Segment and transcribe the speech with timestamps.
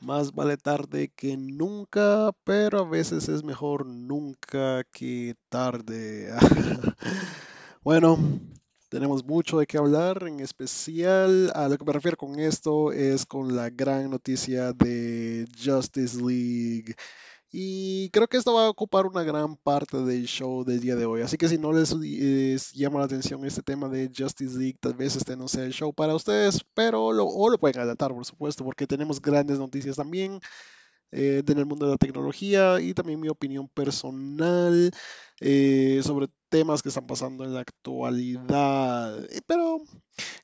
[0.00, 6.32] más vale tarde que nunca, pero a veces es mejor nunca que tarde.
[7.82, 8.18] bueno,
[8.88, 13.26] tenemos mucho de qué hablar, en especial a lo que me refiero con esto es
[13.26, 16.94] con la gran noticia de Justice League.
[17.52, 21.06] Y creo que esto va a ocupar una gran parte del show del día de
[21.06, 21.22] hoy.
[21.22, 25.16] Así que si no les, llama la atención este tema de Justice League, tal vez
[25.16, 28.64] este no sea el show para ustedes, pero lo, o lo pueden adaptar, por supuesto,
[28.64, 30.40] porque tenemos grandes noticias también
[31.12, 34.90] eh, en el mundo de la tecnología y también mi opinión personal
[35.40, 39.24] eh, sobre temas que están pasando en la actualidad.
[39.32, 39.78] Eh, pero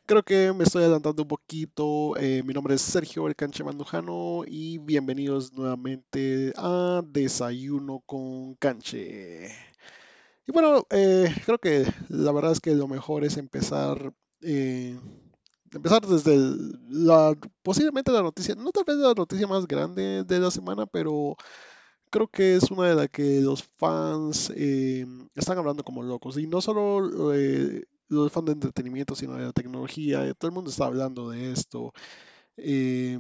[0.07, 2.15] creo que me estoy adelantando un poquito.
[2.45, 9.49] mi nombre es Sergio El Canche Mandujano y bienvenidos nuevamente a Desayuno con Canche.
[10.47, 14.13] Y bueno, creo que la verdad es que lo mejor es empezar
[15.73, 16.37] empezar desde
[16.89, 21.37] la, posiblemente la noticia, no tal vez la noticia más grande de la semana, pero
[22.13, 26.37] creo que es una de las que los fans eh, están hablando como locos.
[26.39, 30.33] Y no solo eh, los fans de entretenimiento, sino de la tecnología.
[30.35, 31.93] Todo el mundo está hablando de esto.
[32.59, 33.19] Eh,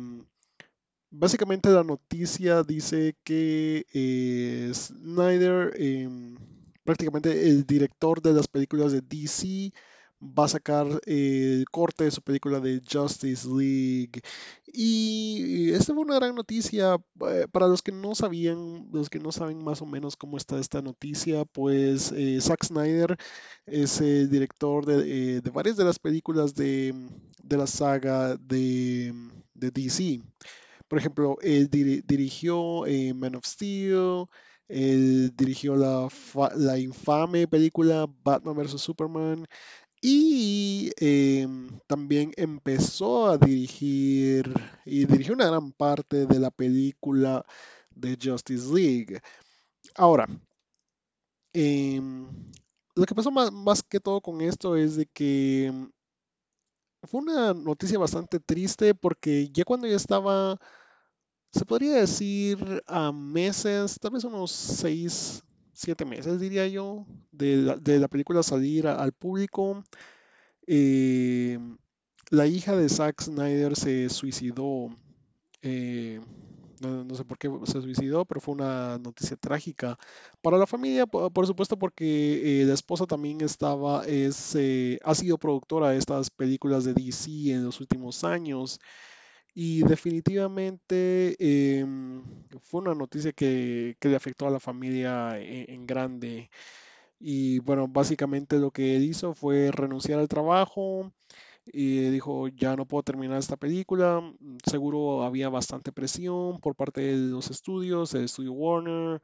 [1.10, 3.86] básicamente la noticia dice que
[4.74, 5.74] Snyder,
[6.84, 9.72] prácticamente el director de las películas de DC,
[10.22, 14.22] va a sacar el corte de su película de Justice League.
[14.66, 16.96] Y esta fue una gran noticia.
[17.28, 20.58] Eh, para los que no sabían, los que no saben más o menos cómo está
[20.58, 23.16] esta noticia, pues eh, Zack Snyder
[23.66, 26.94] es el director de, eh, varias de las películas de,
[27.48, 29.12] la saga de,
[29.54, 30.20] DC.
[30.88, 32.84] Por ejemplo, él dirigió
[33.14, 34.26] Man of Steel.
[34.68, 36.08] Él dirigió la,
[36.56, 38.80] la infame película Batman vs.
[38.80, 39.46] Superman.
[40.04, 44.52] Y em, también empezó a dirigir
[44.84, 47.46] y dirigió una gran parte de la película
[47.94, 49.20] de Justice League.
[49.96, 50.26] Ahora,
[51.52, 52.26] em,
[52.94, 55.90] lo que pasó más, más, que todo con esto es de que em,
[57.04, 60.58] fue una noticia bastante triste porque ya cuando ya estaba,
[61.52, 65.42] se podría decir a meses, tal vez unos seis,
[65.72, 69.82] siete meses, diría yo, de la, película salir al público.
[70.66, 71.58] Eh,
[72.30, 74.88] la hija de Zack Snyder se suicidó.
[75.62, 76.20] Eh,
[76.80, 79.96] no, sé por qué se suicidó, pero fue una noticia trágica
[80.40, 84.56] para la familia, por, supuesto, porque eh, la esposa también estaba, es,
[85.04, 88.80] ha sido productora de estas películas de DC en los últimos años.
[89.54, 92.22] Y definitivamente em,
[92.62, 96.50] fue una noticia que, le afectó a la familia en, grande.
[97.20, 101.12] Y bueno, básicamente lo que él hizo fue renunciar al trabajo
[101.66, 104.22] y dijo, ya no puedo terminar esta película.
[104.68, 109.22] Seguro había bastante presión por parte de los estudios, el estudio Warner,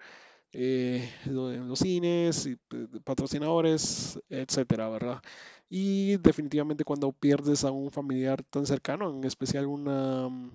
[0.53, 2.57] eh, los cines, y,
[3.05, 5.23] patrocinadores, etcétera, ¿verdad?
[5.69, 10.51] Y definitivamente cuando pierdes a un familiar tan cercano, en especial una, mm,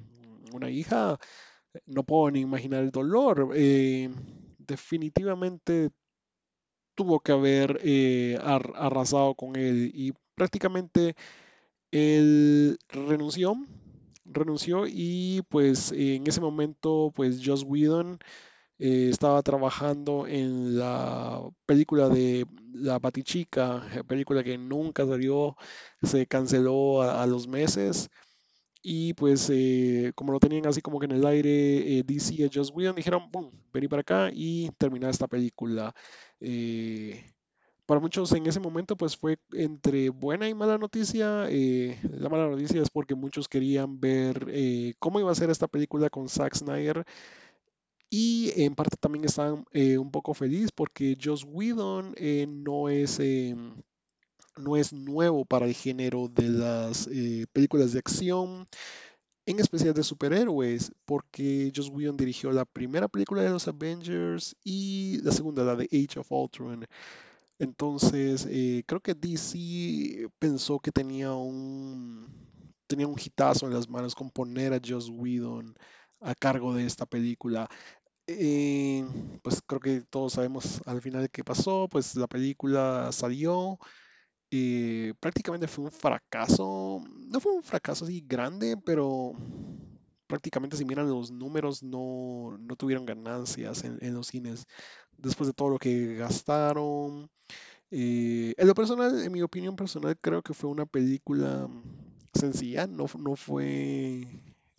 [0.53, 1.19] una hija,
[1.85, 3.51] no puedo ni imaginar el dolor.
[3.55, 4.09] Eh,
[4.59, 5.91] definitivamente
[6.95, 11.15] tuvo que haber eh, arrasado con él y prácticamente
[11.91, 13.55] él renunció,
[14.25, 18.19] renunció y pues en ese momento pues Joss Whedon
[18.79, 25.55] eh, estaba trabajando en la película de La Batichica, eh, película que nunca salió,
[26.01, 28.09] se canceló a, los meses.
[28.83, 32.71] Y pues eh, como lo tenían así como que en el aire DC y Joss
[32.75, 33.29] Whedon, dijeron,
[33.73, 35.93] vení para acá y terminar esta película.
[37.85, 41.47] para muchos en ese momento pues fue entre buena y mala noticia.
[41.49, 46.27] la mala noticia es porque muchos querían ver cómo iba a ser esta película con
[46.29, 47.05] Zack Snyder.
[48.15, 53.19] Y en parte también están eh, un poco feliz porque Joss Whedon eh, no, es,
[53.19, 53.73] em,
[54.55, 58.67] no es nuevo para el género de las eh, películas de acción,
[59.47, 65.19] en especial de superhéroes, porque Joss Whedon dirigió la primera película de los Avengers y
[65.23, 66.85] la segunda, la de Age of Ultron.
[67.57, 68.45] Entonces,
[68.85, 72.27] creo que DC pensó que tenía un,
[72.85, 75.73] tenía un hitazo en las manos con poner a Joss Whedon
[76.23, 77.67] a cargo de esta película.
[78.27, 79.05] Eh,
[79.41, 83.77] pues creo que todos sabemos al final qué pasó, pues la película salió,
[85.19, 89.33] prácticamente fue un fracaso, no fue un fracaso así grande, pero
[90.27, 94.65] prácticamente si miran los números no, no tuvieron ganancias en, los cines
[95.17, 97.29] después de todo lo que gastaron.
[97.91, 101.67] Eh, en lo personal, en mi opinión personal, creo que fue una película
[102.33, 104.27] sencilla, no, no fue,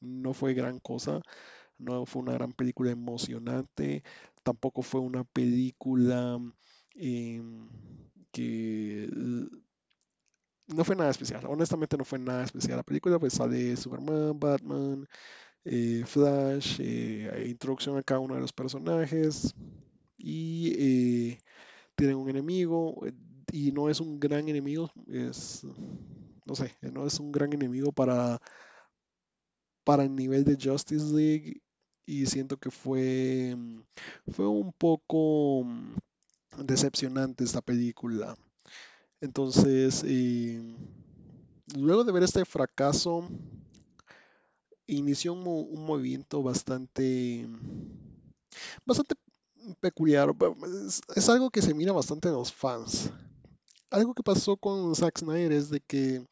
[0.01, 1.21] no fue gran cosa,
[1.79, 4.03] no fue una gran película emocionante,
[4.43, 6.39] tampoco fue una película
[6.95, 7.69] em,
[8.33, 9.09] que
[10.69, 12.77] no fue nada especial, honestamente no fue nada especial.
[12.79, 15.07] La película pues sale Superman, Batman,
[15.65, 19.55] eh, Flash, eh, introducción a cada uno de los personajes
[20.19, 20.75] y
[21.33, 21.41] eh,
[21.97, 23.01] tienen un enemigo
[23.53, 25.67] y no es un gran enemigo, es,
[26.47, 28.41] no sé, no es un gran enemigo para,
[29.85, 31.63] para el nivel de Justice League
[32.07, 33.83] y siento que fue, mm,
[34.33, 35.97] fue un poco mm,
[36.65, 38.37] decepcionante esta película.
[39.21, 40.05] Entonces,
[41.77, 43.29] luego de ver este fracaso,
[44.87, 47.47] inició un, mo- un movimiento bastante,
[48.85, 49.15] bastante
[49.81, 50.35] peculiar.
[50.87, 53.11] Es, es algo que se mira bastante en los fans.
[53.91, 56.27] Algo que pasó con Zack Snyder es de que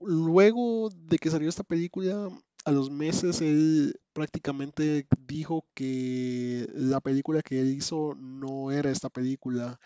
[0.00, 2.28] luego de que salió esta película,
[2.64, 9.10] a los meses él prácticamente dijo que la película que él hizo no era esta
[9.10, 9.78] película.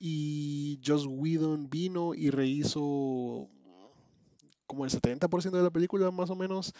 [0.00, 3.48] Y Joss Whedon vino y rehizo
[4.66, 6.74] como el 70% de la película más o menos.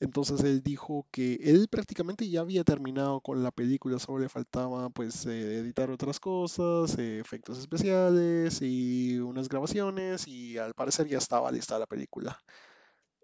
[0.00, 4.88] Entonces él dijo que él prácticamente ya había terminado con la película, solo le faltaba
[4.88, 11.18] pues eh, editar otras cosas, eh, efectos especiales y unas grabaciones y al parecer ya
[11.18, 12.38] estaba lista la película.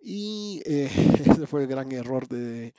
[0.03, 0.91] Y eh,
[1.41, 2.75] ese fue el gran error de,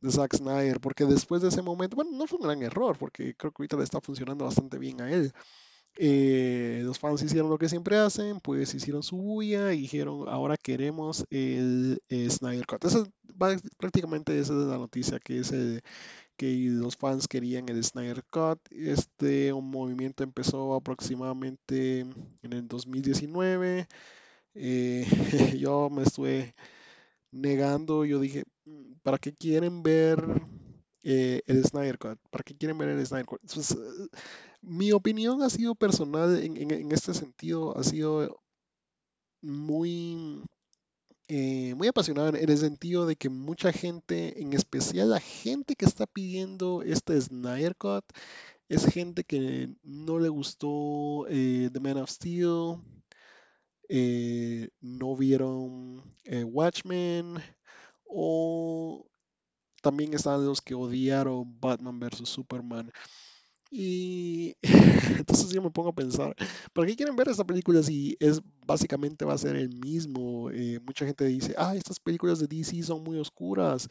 [0.00, 3.34] de Zack Snyder, porque después de ese momento, bueno, no fue un gran error, porque
[3.36, 5.32] creo que ahorita le está funcionando bastante bien a él.
[5.96, 10.56] Eh, los fans hicieron lo que siempre hacen, pues hicieron su bulla y dijeron, ahora
[10.56, 12.84] queremos el, eh, Snyder Cut.
[13.40, 15.82] Va- prácticamente esa es la noticia, que es el-
[16.36, 18.60] que los fans querían el Snyder Cut.
[18.70, 23.88] Este un movimiento empezó aproximadamente en el 2019.
[25.58, 26.54] Yo me estuve
[27.32, 30.24] negando, yo dije, "Mm, ¿para qué quieren ver
[31.04, 32.18] eh, el Snyder Cut?
[32.30, 33.40] ¿Para qué quieren ver el Snyder Cut?
[33.44, 34.08] Eh,
[34.62, 38.40] mi opinión ha sido personal en, en- este sentido, ha sido
[39.42, 40.42] muy,
[41.28, 45.86] eh, muy apasionada en el sentido de que mucha gente, en especial la gente que
[45.86, 48.04] está pidiendo este Snyder Cut,
[48.68, 51.26] es gente que no le gustó
[51.72, 52.78] The Man of Steel,
[53.88, 57.36] eh, no vieron eh, Watchmen
[58.06, 59.06] o
[59.82, 62.90] también están los que odiaron Batman versus Superman.
[63.70, 64.56] Y
[65.18, 66.34] entonces yo me pongo a pensar,
[66.72, 70.50] ¿para qué quieren ver esta película si es básicamente va a ser el mismo?
[70.50, 73.88] Eh, mucha gente dice, ah, estas películas de DC son muy oscuras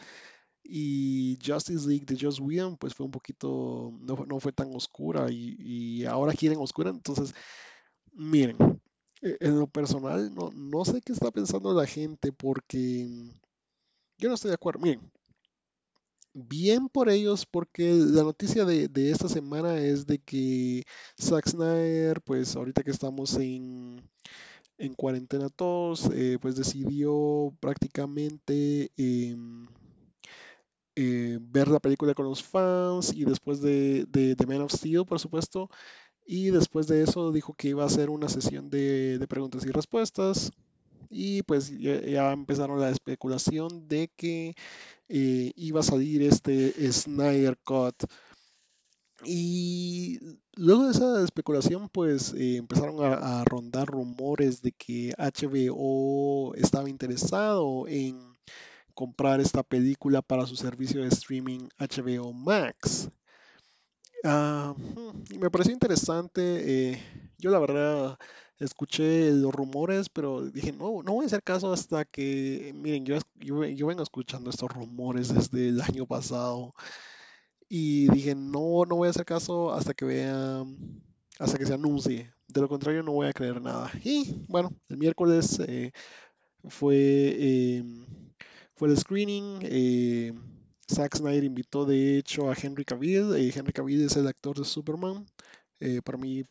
[0.63, 5.31] y Justice League de Joss Whedon pues fue un poquito, no, no fue tan oscura
[5.31, 6.89] y, y ahora quieren oscura.
[6.91, 7.33] Entonces,
[8.13, 8.57] miren,
[9.23, 13.07] en lo personal no, no sé qué está pensando la gente porque
[14.17, 14.79] yo no estoy de acuerdo.
[14.81, 15.11] Miren,
[16.35, 20.83] Bien por ellos, porque la noticia de, de esta semana es de que
[21.21, 24.01] Zack Snyder, pues ahorita que estamos en,
[24.79, 29.67] en cuarentena todos, eh, pues decidió prácticamente em,
[30.95, 35.05] eh, ver la película con los fans y después de, de, de Man of Steel,
[35.05, 35.69] por supuesto,
[36.25, 40.51] y después de eso dijo que iba a hacer una sesión de, preguntas y respuestas.
[41.09, 44.55] Y pues ya, empezaron la especulación de que
[45.09, 47.95] eh, iba a salir este Snyder Cut.
[49.25, 50.19] Y
[50.55, 57.87] luego de esa especulación, pues eh, empezaron a rondar rumores de que HBO estaba interesado
[57.87, 58.33] en
[58.93, 63.09] comprar esta película para su servicio de streaming HBO Max.
[64.23, 64.73] Ah,
[65.37, 66.91] me pareció interesante.
[66.93, 67.03] eh,
[67.37, 68.17] yo la verdad
[68.59, 73.17] escuché los rumores, pero dije, no, no voy a hacer caso hasta que, miren, yo,
[73.35, 76.73] yo, yo vengo escuchando estos rumores desde el año pasado
[77.69, 80.63] y dije, no, no voy a hacer caso hasta que vea,
[81.39, 82.33] hasta que se anuncie.
[82.47, 83.91] De lo contrario, no voy a creer nada.
[84.03, 85.91] Y bueno, el miércoles eh,
[86.69, 87.83] fue, eh,
[88.75, 89.59] fue el screening.
[90.91, 93.35] Zack Snyder invitó de hecho a Henry Cavill.
[93.35, 95.25] eh, Henry Cavill es el actor de Superman.
[95.79, 96.43] Eh, para mí,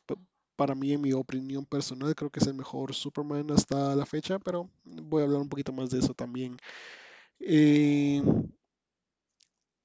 [0.57, 4.39] para mí, en mi opinión personal, creo que es el mejor Superman hasta la fecha,
[4.39, 6.57] pero voy a hablar un poquito más de eso también.
[7.41, 8.23] Eh,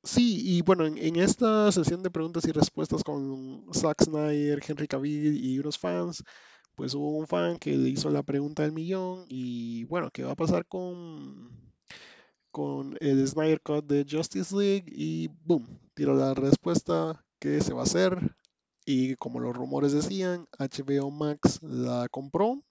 [0.03, 4.87] Sí, y bueno, en, en esta sesión de preguntas y respuestas con Zack Snyder, Henry
[4.87, 6.23] Cavill y unos fans,
[6.75, 10.31] pues hubo un fan que le hizo la pregunta del millón y bueno, ¿qué va
[10.33, 11.51] a pasar con,
[12.57, 14.85] con el Snyder Cut de Justice League?
[14.87, 18.35] Y boom, tiró la respuesta que se va a hacer
[18.83, 22.63] y como los rumores decían, HBO Max la compró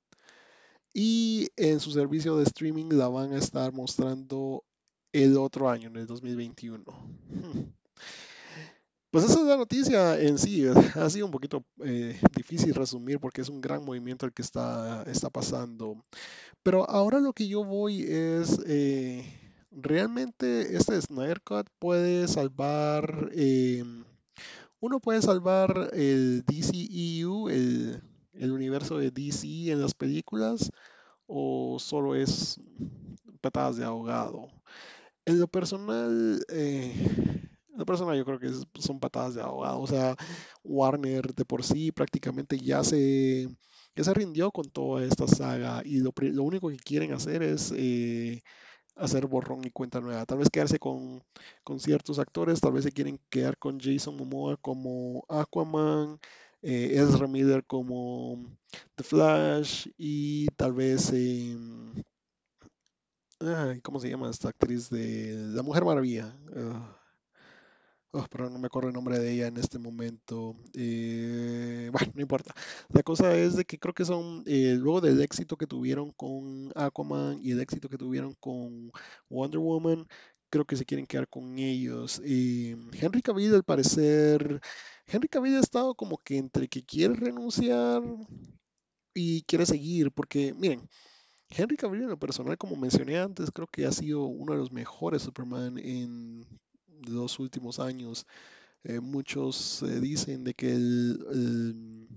[0.93, 4.65] y en su servicio de streaming la van a estar mostrando
[5.13, 6.83] el otro año, en el 2021.
[7.29, 7.63] Hmm.
[9.13, 10.67] Pues esa es la noticia en sí.
[10.97, 15.05] Ha sido un poquito eh, difícil resumir porque es un gran movimiento el que está,
[15.05, 16.05] está pasando.
[16.63, 19.46] Pero ahora lo que yo voy es, eh,
[19.77, 23.85] realmente este Snyder Cut puede salvar, eh,
[24.81, 28.03] uno puede salvar el DCEU, el,
[28.33, 30.71] el universo de DC en las películas,
[31.27, 32.61] o solo es
[33.41, 34.49] patadas de ahogado.
[35.27, 36.93] En lo personal, eh,
[37.73, 39.81] en lo personal yo creo que son patadas de ahogado.
[39.81, 40.17] O sea,
[40.65, 43.49] Warner de por sí prácticamente ya se,
[43.95, 47.73] ya se rindió con toda esta saga y lo, lo único que quieren hacer es
[47.77, 48.43] eh,
[48.97, 50.25] hacer borrón y cuenta nueva.
[50.27, 51.23] Tal vez quedarse con,
[51.65, 56.19] con ciertos actores, tal vez se quieren quedar con Jason Momoa como Aquaman,
[56.63, 58.45] eh, Ezra Miller como
[58.97, 61.13] The Flash y tal vez...
[61.13, 61.95] em,
[63.83, 66.35] ¿cómo se llama esta actriz de La Mujer Maravilla?
[66.55, 66.96] Ah,
[68.17, 70.57] oh, pero no me acuerdo el nombre de ella en este momento.
[70.75, 72.55] Eh, bueno, no importa.
[72.89, 76.73] La cosa es de que creo que son, eh, luego del éxito que tuvieron con
[76.75, 78.91] Aquaman y el éxito que tuvieron con
[79.29, 80.07] Wonder Woman,
[80.51, 82.21] creo que se quieren quedar con ellos.
[82.25, 84.61] Henry Cavill, al parecer,
[85.07, 88.03] Henry Cavill ha estado como que entre que quiere renunciar
[89.15, 90.89] y quiere seguir, porque miren.
[91.49, 94.73] Henry Cavill en lo personal, como mencioné antes, creo que ha sido uno de los
[94.73, 96.45] mejores Superman en
[97.09, 98.27] los últimos años.
[98.85, 102.09] Eh, muchos eh, dicen de que el,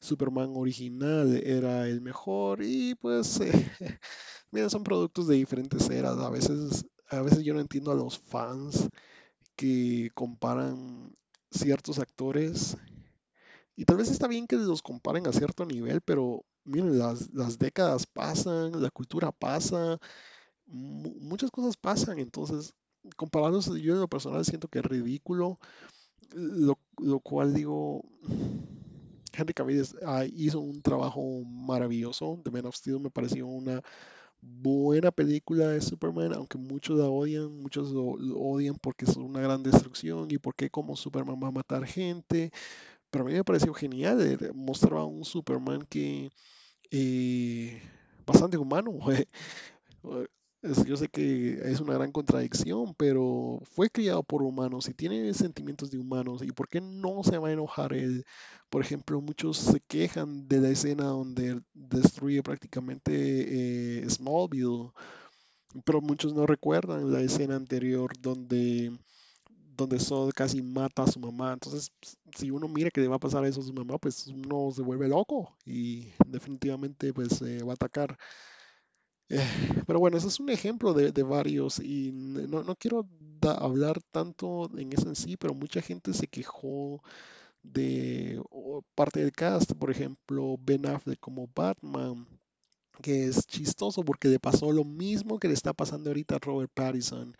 [0.00, 3.52] Superman original era el mejor y pues, eh,
[4.52, 6.18] mira, son productos de diferentes eras.
[6.18, 8.88] A veces, a veces yo no entiendo a los fans
[9.56, 11.14] que comparan
[11.50, 12.76] ciertos actores
[13.76, 17.58] y tal vez está bien que los comparen a cierto nivel, pero miren, las, las
[17.58, 19.98] décadas pasan, la cultura pasa,
[20.66, 22.74] mu- muchas cosas pasan, entonces
[23.16, 25.58] compararlos yo en lo personal siento que es ridículo,
[26.32, 28.04] lo, lo cual digo,
[29.32, 33.82] Henry Cavill ah, hizo un trabajo maravilloso, The Man of Steel me pareció una
[34.40, 39.62] buena película de Superman, aunque muchos la odian, muchos lo, odian porque es una gran
[39.62, 42.52] destrucción y porque como Superman va a matar gente,
[43.10, 46.30] pero a mí me pareció genial, eh, mostraba un Superman que
[46.90, 47.82] eh,
[48.26, 48.92] bastante humano.
[50.62, 55.90] Yo sé que es una gran contradicción, pero fue criado por humanos y tiene sentimientos
[55.90, 56.42] de humanos.
[56.42, 58.24] ¿Y por qué no se va a enojar él?
[58.68, 64.90] Por ejemplo, muchos se quejan de la escena donde destruye prácticamente eh, Smallville,
[65.84, 68.92] pero muchos no recuerdan la escena anterior donde
[69.76, 71.52] donde Zod casi mata a su mamá.
[71.54, 71.92] Entonces,
[72.36, 74.82] si uno mira que le va a pasar eso a su mamá, pues uno se
[74.82, 78.18] vuelve loco y definitivamente pues eh, va a atacar.
[79.28, 79.40] Eh,
[79.86, 83.08] pero bueno, ese es un ejemplo de, de varios y no, no quiero
[83.42, 87.02] hablar tanto en eso en sí, pero mucha gente se quejó
[87.62, 88.40] de
[88.94, 92.26] parte del cast, por ejemplo, Ben Affleck como Batman,
[93.02, 96.70] que es chistoso porque le pasó lo mismo que le está pasando ahorita a Robert
[96.74, 97.36] Pattinson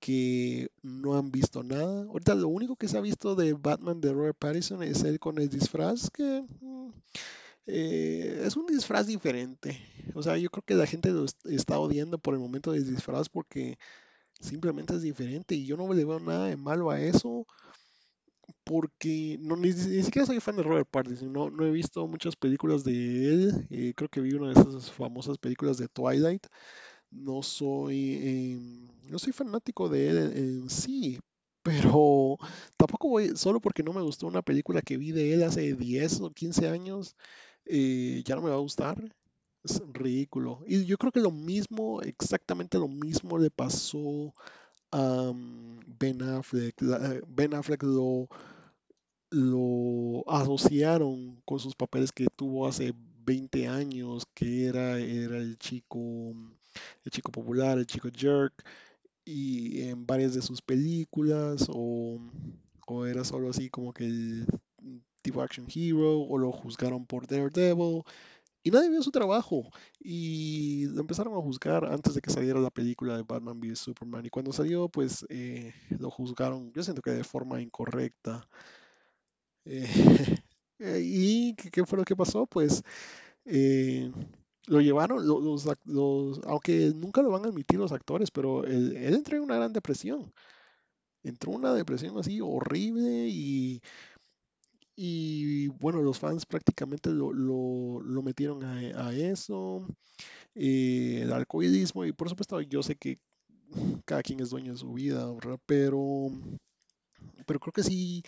[0.00, 2.04] que no han visto nada.
[2.04, 5.38] Ahorita lo único que se ha visto de Batman de Robert Pattinson es él con
[5.38, 6.90] el disfraz, que mm,
[7.66, 9.80] eh, es un disfraz diferente.
[10.14, 12.86] O sea, yo creo que la gente lo est- está odiando por el momento del
[12.88, 13.78] disfraz porque
[14.40, 17.46] simplemente es diferente y yo no le veo nada de malo a eso
[18.64, 22.92] porque no, ni, siquiera soy fan de Robert Pattinson, no, he visto muchas películas de
[23.32, 23.66] él.
[23.70, 26.46] eh, creo que vi una de esas famosas películas de Twilight
[27.10, 28.16] no soy,
[28.54, 31.20] em, no soy fanático de él en, en sí,
[31.62, 32.38] pero
[32.76, 36.20] tampoco voy, solo porque no me gustó una película que vi de él hace 10
[36.20, 37.16] o 15 años,
[37.66, 38.96] eh, ya no me va a gustar.
[39.64, 40.60] Es ridículo.
[40.66, 44.34] Y yo creo que lo mismo, exactamente lo mismo le pasó
[44.92, 46.76] a mm, Ben Affleck.
[47.28, 48.28] Ben Affleck lo,
[49.30, 52.94] lo asociaron con sus papeles que tuvo hace
[53.24, 55.98] 20 años, que era, era el chico,
[57.04, 58.64] el chico popular, el chico jerk,
[59.24, 62.20] y en varias de sus películas, o,
[62.86, 64.46] o era solo así como que el
[65.42, 68.02] action hero, o lo juzgaron por Daredevil,
[68.66, 69.70] y nadie vio su trabajo.
[70.00, 74.26] Y lo empezaron a juzgar antes de que saliera la película de Batman v Superman.
[74.26, 78.48] Y cuando salió, pues eh, lo juzgaron, yo siento que de forma incorrecta.
[79.64, 79.86] Eh,
[80.80, 82.46] eh, ¿Y qué fue lo que pasó?
[82.46, 82.82] Pues
[84.66, 89.14] lo llevaron, los, los, aunque nunca lo van a admitir los actores, pero él, él
[89.14, 90.32] entró en una gran depresión.
[91.22, 93.80] Entró en una depresión así horrible y
[94.96, 99.86] y bueno, los fans prácticamente lo, lo, metieron a, eso,
[100.54, 103.18] eh, el alcoholismo, y por supuesto yo sé que
[104.06, 105.28] cada quien es dueño de su vida,
[105.66, 106.30] Pero,
[107.46, 108.22] pero creo que sí,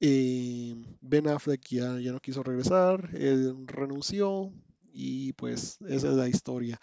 [0.00, 4.52] eh, Ben Affleck ya, ya no quiso regresar, él renunció
[4.92, 6.78] y pues esa es la historia.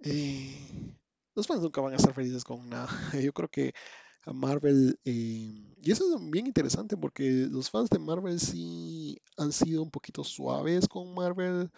[0.00, 0.94] Eh,
[1.34, 2.88] los fans nunca van a estar felices con nada.
[3.22, 3.72] Yo creo que
[4.32, 4.98] Marvel.
[5.04, 9.90] Eh, y eso es bien interesante porque los fans de Marvel sí han sido un
[9.90, 11.70] poquito suaves con Marvel.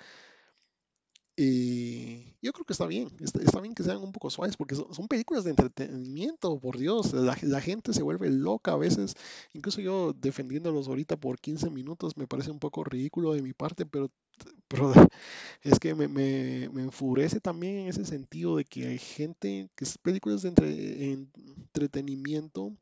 [1.42, 5.08] Eh, yo creo que está bien, está, bien que sean un poco suaves porque son,
[5.08, 9.14] películas de entretenimiento, por Dios, la, gente se vuelve loca a veces,
[9.54, 13.86] incluso yo defendiéndolos ahorita por 15 minutos me parece un poco ridículo de mi parte,
[13.86, 14.10] pero
[15.62, 20.42] es que me, enfurece también en ese sentido de que hay gente que es películas
[20.42, 21.26] de
[21.62, 22.76] entretenimiento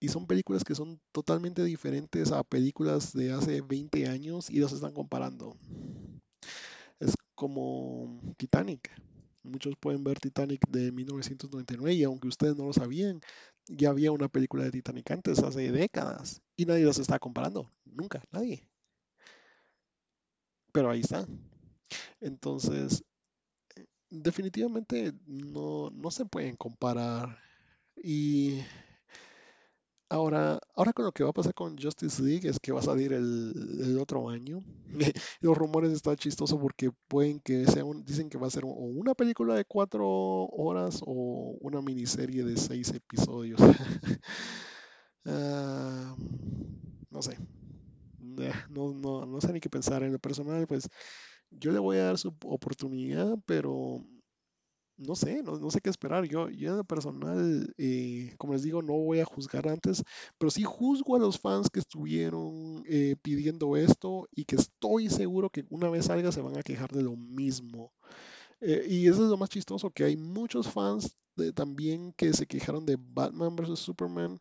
[0.00, 4.72] y son películas que son totalmente diferentes a películas de hace 20 años y los
[4.72, 5.58] están comparando.
[7.36, 8.90] Como Titanic.
[9.44, 13.20] Muchos pueden ver Titanic de 1999 y aunque ustedes no lo sabían,
[13.68, 17.70] ya había una película de Titanic antes, hace décadas, y nadie las está comparando.
[17.84, 18.66] Nunca, nadie
[20.76, 21.26] pero ahí está.
[22.20, 23.02] Entonces,
[24.10, 27.38] definitivamente no, se pueden comparar.
[27.96, 28.60] Y
[30.08, 32.84] ahora, ahora con lo que va a pasar con Justice League es que va a
[32.84, 34.60] salir el, otro año.
[35.40, 39.14] Los rumores están chistosos porque pueden que sea dicen que va a ser o una
[39.14, 43.60] película de cuatro horas o una miniserie de seis episodios.
[45.28, 46.14] Ah,
[47.10, 47.36] no sé,
[48.70, 50.04] no, no, no sé ni qué pensar.
[50.04, 50.88] En lo personal, pues
[51.50, 54.04] yo le voy a dar su oportunidad, pero
[54.98, 56.24] no sé, no, sé qué esperar.
[56.24, 60.02] Yo, yo en personal, eh, como les digo, no voy a juzgar antes,
[60.38, 65.50] pero sí juzgo a los fans que estuvieron eh, pidiendo esto y que estoy seguro
[65.50, 67.92] que una vez salga se van a quejar de lo mismo.
[68.60, 71.16] Eh, y eso es lo más chistoso, que hay muchos fans
[71.54, 73.78] también que se quejaron de Batman vs.
[73.78, 74.38] Superman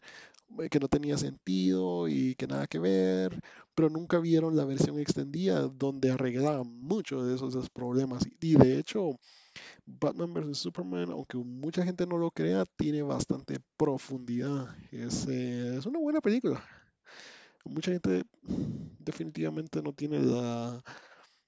[0.69, 3.41] que no tenía sentido y que nada que ver,
[3.73, 8.25] pero nunca vieron la versión extendida donde arreglaba muchos de esos, problemas.
[8.39, 9.19] Y de hecho,
[9.85, 10.57] Batman vs.
[10.57, 14.75] Superman, aunque mucha gente no lo crea, tiene bastante profundidad.
[14.91, 16.63] Es, eh, es una buena película.
[17.65, 18.23] Mucha gente
[18.99, 20.83] definitivamente no tiene la,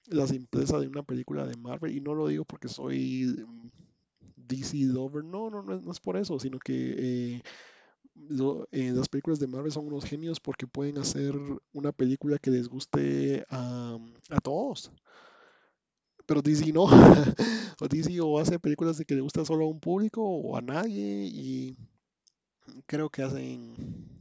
[0.06, 3.68] la simpleza de una película de Marvel y no lo digo porque soy mm,
[4.36, 6.94] DC lover, no, no, no, es por eso, sino que
[7.36, 7.42] eh,
[8.72, 11.34] eh, las películas de Marvel son unos genios porque pueden hacer
[11.72, 13.98] una película que les guste a,
[14.42, 14.90] todos.
[16.28, 16.84] Pero DC no.
[17.80, 20.60] o DC o hace películas de que le gusta solo a un público o a
[20.60, 21.24] nadie.
[21.24, 21.76] Y
[22.86, 23.74] creo que hacen.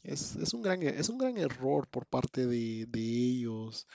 [0.04, 3.88] Es, un, gran, es un gran error por parte de, de ellos.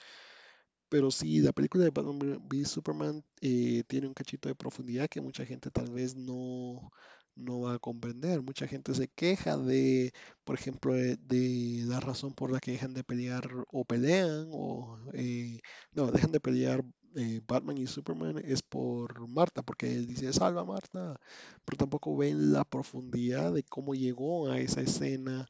[0.91, 5.23] Pero sí, la película de Batman v Superman eh, tiene un cachito de profundidad que
[5.23, 6.93] mucha gente tal vez no,
[7.35, 8.43] no va a comprender.
[8.43, 10.13] Mucha gente se queja de,
[10.45, 15.61] por ejemplo, de, la razón por la que dejan de pelear o pelean, o eh,
[15.93, 16.85] no, dejan de pelear
[17.17, 21.19] eh, Batman y Superman es por Marta, porque él dice salva Marta,
[21.65, 25.47] pero tampoco ven la profundidad de cómo llegó a esa escena.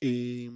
[0.00, 0.50] Eh,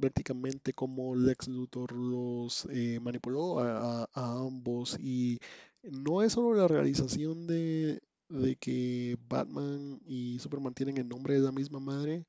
[0.00, 2.66] prácticamente como Lex Luthor los
[3.00, 5.38] manipuló a, ambos y
[5.82, 11.40] no es solo la realización de, de que Batman y Superman tienen el nombre de
[11.40, 12.26] la misma madre,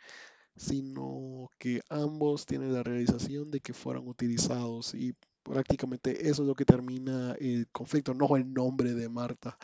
[0.56, 5.14] sino que ambos tienen la realización de que fueron utilizados y
[5.50, 9.58] prácticamente eso es lo que termina el conflicto, no el nombre de Marta.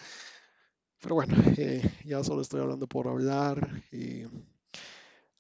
[1.00, 3.84] Pero bueno, eh, ya solo estoy hablando por hablar.
[3.92, 4.28] Eh.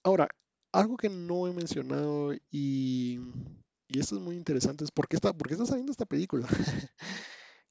[0.03, 0.29] Ahora,
[0.71, 3.19] algo que no he mencionado y,
[3.87, 6.47] y esto es muy interesante es por qué está, por está saliendo esta película.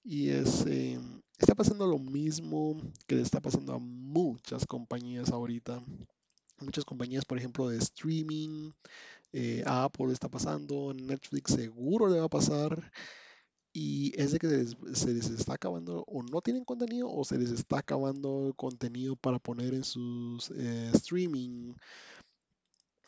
[0.03, 0.99] y es, eh,
[1.39, 5.81] está pasando lo mismo que le está pasando a muchas compañías ahorita.
[6.61, 8.73] Muchas compañías, por ejemplo, de streaming,
[9.37, 12.92] eh, a Apple está pasando, Netflix seguro le va a pasar.
[13.73, 14.49] Y es de que
[14.94, 19.40] se les, está acabando, o no tienen contenido, o se les está acabando contenido para
[19.40, 21.75] poner en sus eh, streaming.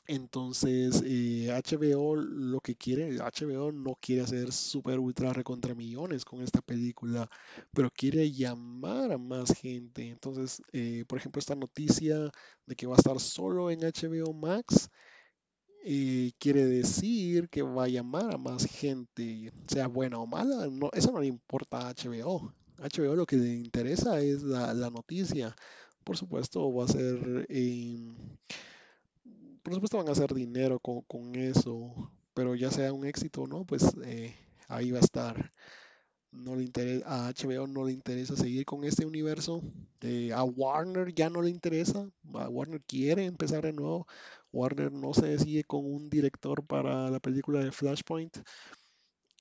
[0.09, 6.43] Entonces, eh, HBO lo que quiere, HBO no quiere hacer super ultra recontra millones con
[6.43, 7.29] esta película,
[7.73, 10.09] pero quiere llamar a más gente.
[10.09, 12.31] Entonces, eh, por ejemplo, esta noticia
[12.67, 14.91] de que va a estar solo en HBO Max,
[15.89, 20.91] eh, quiere decir que va a llamar a más gente, sea buena o mala, no,
[20.93, 22.53] eso no le importa a HBO.
[22.79, 25.55] HBO lo que le interesa es la, noticia.
[26.03, 27.47] Por supuesto, va a ser,
[29.63, 33.47] por supuesto van a hacer dinero con, con eso, pero ya sea un éxito o
[33.47, 34.35] no, pues eh,
[34.69, 35.53] ahí va a estar.
[36.33, 39.63] No le interesa, a HBO no le interesa seguir con este universo.
[40.03, 42.11] eh, a Warner ya no le interesa.
[42.35, 44.07] A Warner quiere empezar de nuevo.
[44.53, 48.39] Warner no se decide con un director para la película de Flashpoint.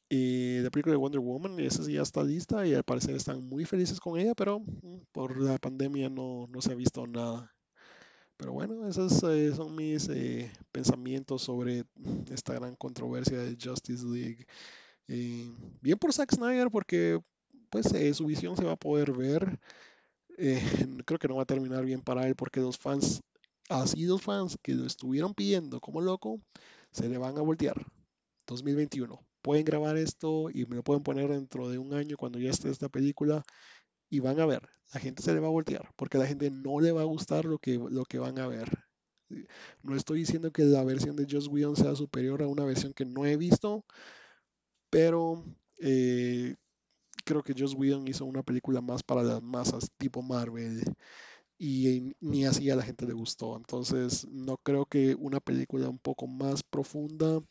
[0.09, 3.43] Y la película de Wonder Woman, esa sí ya está lista y al parecer están
[3.43, 7.51] muy felices con ella, pero mm, por la pandemia no, no se ha visto nada.
[8.37, 11.85] Pero bueno, esos eh, son mis eh, pensamientos sobre
[12.31, 14.45] esta gran controversia de Justice League.
[15.07, 17.19] Eh, bien por Zack Snyder porque
[17.69, 19.59] pues eh, su visión se va a poder ver.
[20.37, 20.61] Eh,
[21.05, 23.21] creo que no va a terminar bien para él porque los fans,
[23.69, 26.41] así los fans que lo estuvieron pidiendo como loco,
[26.91, 27.85] se le van a voltear.
[28.47, 29.19] 2021.
[29.41, 32.69] Pueden grabar esto y me lo pueden poner dentro de un año cuando ya esté
[32.69, 33.43] esta película
[34.09, 36.49] y van a ver, la gente se le va a voltear porque a la gente
[36.51, 38.69] no le va a gustar lo que, lo que van a ver.
[39.81, 43.05] No estoy diciendo que la versión de Joss Whedon sea superior a una versión que
[43.05, 43.85] no he visto,
[44.89, 45.43] pero
[45.79, 46.55] eh,
[47.25, 50.83] creo que Joss Whedon hizo una película más para las masas, tipo Marvel,
[51.57, 53.55] y ni así a la gente le gustó.
[53.57, 57.41] Entonces, no creo que una película un poco más profunda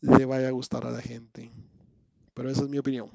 [0.00, 1.52] le vaya a gustar a la gente.
[2.34, 3.10] Pero esa es mi opinión.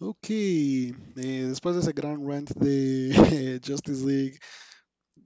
[0.00, 3.10] Ok, eh, después de ese gran rant de
[3.66, 4.38] Justice League,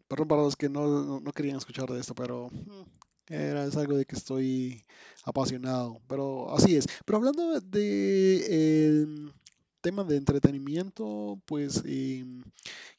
[0.09, 2.85] perdón para los que no, no- querían escuchar de esto, pero mm,
[3.29, 4.85] era, es algo de que estoy
[5.25, 6.87] apasionado, pero así es.
[7.07, 9.33] Pero hablando de el
[9.81, 12.43] tema de entretenimiento, pues em,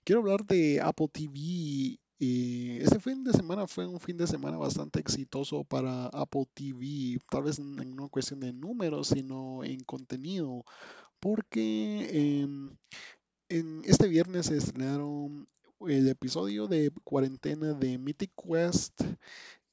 [0.03, 1.99] quiero hablar de Apple TV.
[2.21, 7.19] Eh, este fin de semana fue un fin de semana bastante exitoso para Apple TV,
[7.29, 10.65] tal vez en una cuestión de números, sino en contenido,
[11.19, 12.75] porque em,
[13.49, 15.47] en este viernes se estrenaron
[15.87, 19.01] el episodio de cuarentena de Mythic Quest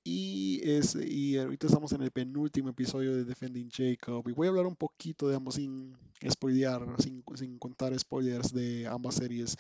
[0.07, 4.51] y, es, y ahorita estamos en el penúltimo episodio de Defending Jacob y voy a
[4.51, 5.97] hablar un poquito de ambos sin
[6.31, 9.57] spoilear, sin, sin contar spoilers de ambas series.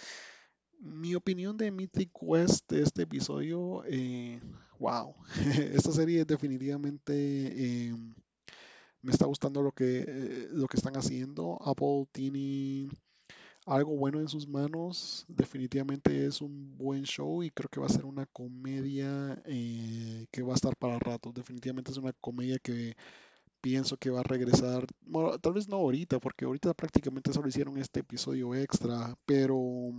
[0.78, 4.40] Mi opinión de Mythic Quest de este episodio, eh,
[4.78, 5.16] wow,
[5.72, 7.94] esta serie definitivamente eh,
[9.02, 11.58] me está gustando lo que, eh, lo que están haciendo.
[11.60, 12.88] Apple tiene
[13.66, 15.24] algo bueno en sus manos.
[15.28, 20.42] Definitivamente es un buen show y creo que va a ser una comedia eh, que
[20.42, 21.32] va a estar para rato.
[21.32, 22.96] Definitivamente es una comedia que
[23.60, 24.86] pienso que va a regresar.
[25.42, 29.92] Tal vez no ahorita, porque ahorita prácticamente solo hicieron este episodio extra, pero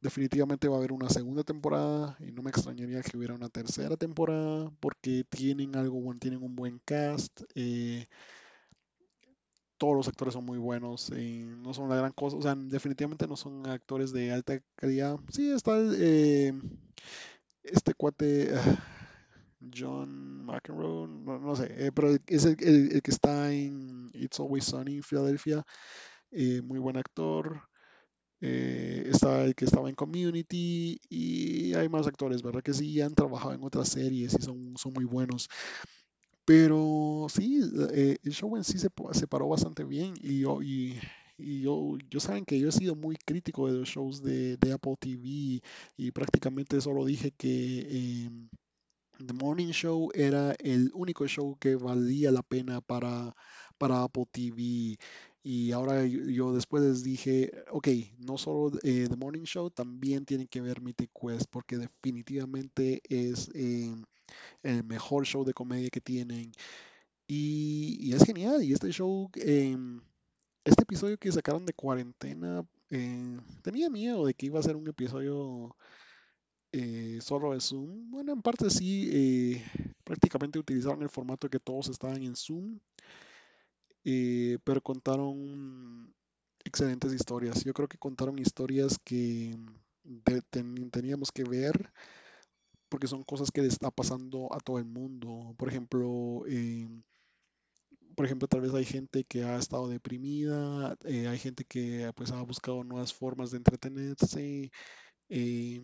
[0.00, 3.96] definitivamente va a haber una segunda temporada y no me extrañaría que hubiera una tercera
[3.96, 7.42] temporada porque tienen algo bueno, tienen un buen cast.
[7.54, 8.06] eh,
[9.78, 13.26] todos los actores son muy buenos, y no son la gran cosa, o sea, definitivamente
[13.28, 15.18] no son actores de alta calidad.
[15.32, 16.52] Sí, está eh,
[17.62, 18.78] este cuate, ah,
[19.74, 24.64] John McEnroe, no, no sé, eh, pero es el, el- que está en It's Always
[24.64, 25.64] Sunny en Filadelfia,
[26.32, 27.62] eh, muy buen actor.
[28.40, 32.62] Está el que estaba en Community y hay más actores, ¿verdad?
[32.62, 35.48] Que sí han trabajado en otras series y son, son muy buenos.
[36.48, 37.60] Pero sí,
[37.92, 40.98] eh, el show en sí se, se paró bastante bien y yo, y,
[41.36, 44.94] y yo, saben que yo he sido muy crítico de los shows de, de Apple
[44.98, 45.60] TV
[45.98, 48.48] y prácticamente solo dije que em,
[49.18, 53.34] The Morning Show era el único show que valía la pena para,
[53.78, 54.98] para Apple TV.
[55.42, 60.48] Y ahora yo, después les dije, ok, no solo eh, The Morning Show, también tienen
[60.48, 63.50] que ver Mythic Quest porque definitivamente es...
[63.54, 64.04] em,
[64.62, 66.52] el mejor show de comedia que tienen.
[67.26, 68.62] Y, es genial.
[68.62, 70.00] Y este show, em,
[70.64, 74.88] este episodio que sacaron de cuarentena, eh, tenía miedo de que iba a ser un
[74.88, 75.76] episodio
[76.72, 78.10] eh, solo de Zoom.
[78.10, 79.64] Bueno, en parte sí, eh,
[80.04, 82.78] prácticamente utilizaron el formato que todos estaban en Zoom,
[84.10, 86.14] eh, pero contaron
[86.64, 87.64] excelentes historias.
[87.64, 89.56] Yo creo que contaron historias que
[90.50, 91.90] ten- teníamos que ver
[92.90, 95.54] porque son cosas que le está pasando a todo el mundo.
[95.58, 97.02] Por ejemplo, em,
[98.16, 102.32] por ejemplo, tal vez hay gente que ha estado deprimida, eh, hay gente que pues
[102.32, 104.70] ha buscado nuevas formas de entretenerse,
[105.30, 105.82] eh,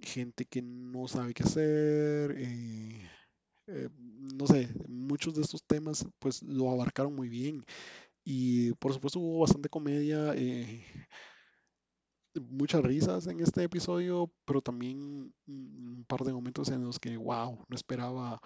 [0.00, 3.08] gente que no sabe qué hacer, eh,
[3.66, 7.64] eh, no sé, muchos de estos temas pues lo abarcaron muy bien.
[8.24, 10.84] Y por supuesto hubo bastante comedia, eh,
[12.50, 17.64] muchas risas en este episodio, pero también un par de momentos en los que, wow,
[17.68, 18.40] no esperaba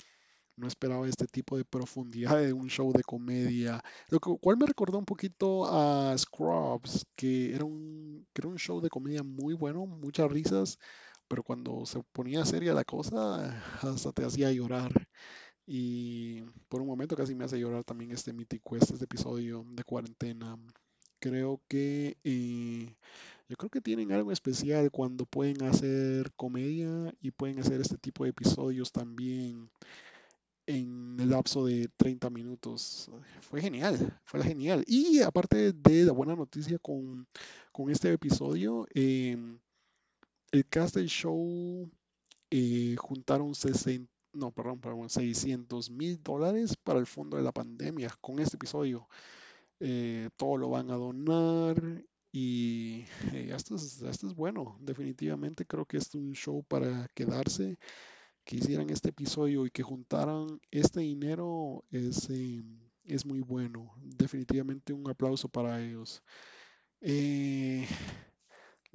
[0.57, 4.99] no esperaba este tipo de profundidad de un show de comedia, lo cual me recordó
[4.99, 9.87] un poquito a Scrubs, que era un, que era un show de comedia muy bueno,
[9.87, 10.79] muchas risas,
[11.29, 14.93] pero cuando se ponía seria la cosa, hasta te hacía llorar.
[15.67, 19.85] Y por un momento casi me hace llorar también este Mythic Quest, este episodio de
[19.85, 20.57] cuarentena.
[21.19, 22.95] Creo que eh,
[23.49, 28.25] yo creo que tienen algo especial cuando pueden hacer comedia y pueden hacer este tipo
[28.25, 29.71] de episodios también
[30.67, 33.11] en el lapso de 30 minutos.
[33.41, 34.85] Fue genial, fue genial.
[34.87, 37.27] Y aparte de la buena noticia con,
[37.73, 39.59] con este episodio, em,
[40.53, 41.91] el cast del show
[42.51, 48.15] eh, juntaron 60, no, perdón, perdón 600 mil dólares para el fondo de la pandemia
[48.21, 49.09] con este episodio.
[49.81, 54.79] Eh, todo lo van a donar y eh, esto, es, bueno.
[54.81, 57.79] Definitivamente creo que es un show para quedarse
[58.45, 62.29] que hicieran este episodio y que juntaran este dinero es,
[63.05, 63.95] es muy bueno.
[64.03, 66.23] Definitivamente un aplauso para ellos.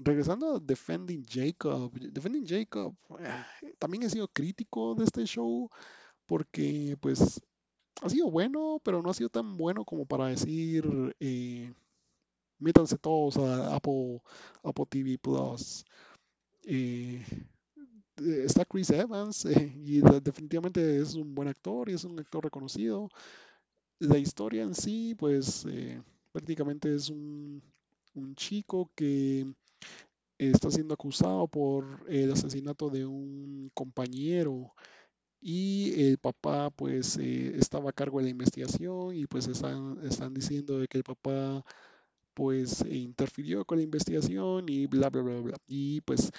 [0.04, 1.92] Regresando a Defending Jacob.
[1.94, 5.70] Defending Jacob, eh, también he sido crítico de este show
[6.26, 7.42] porque pues
[8.02, 10.86] ha sido bueno, pero no ha sido tan bueno como para decir
[12.60, 14.22] métanse todos a Apple,
[14.64, 15.84] Apple TV Plus.
[16.64, 17.26] Eh,
[18.18, 22.44] eh, está Chris Evans eh, y definitivamente es un buen actor y es un actor
[22.44, 23.10] reconocido.
[24.00, 27.62] La historia en sí, pues eh, prácticamente es un,
[28.16, 29.54] un, chico que
[30.49, 34.73] está siendo acusado por el asesinato de un compañero
[35.41, 40.80] y el papá pues estaba a cargo de la investigación y pues están, están diciendo
[40.80, 41.63] de que el papá
[42.34, 46.32] pues interfirió con la investigación y bla bla bla bla y pues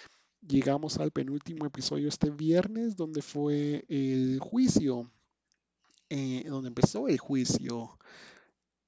[0.47, 5.11] llegamos al penúltimo episodio este viernes, donde fue el juicio,
[6.11, 7.99] eh, donde empezó el juicio.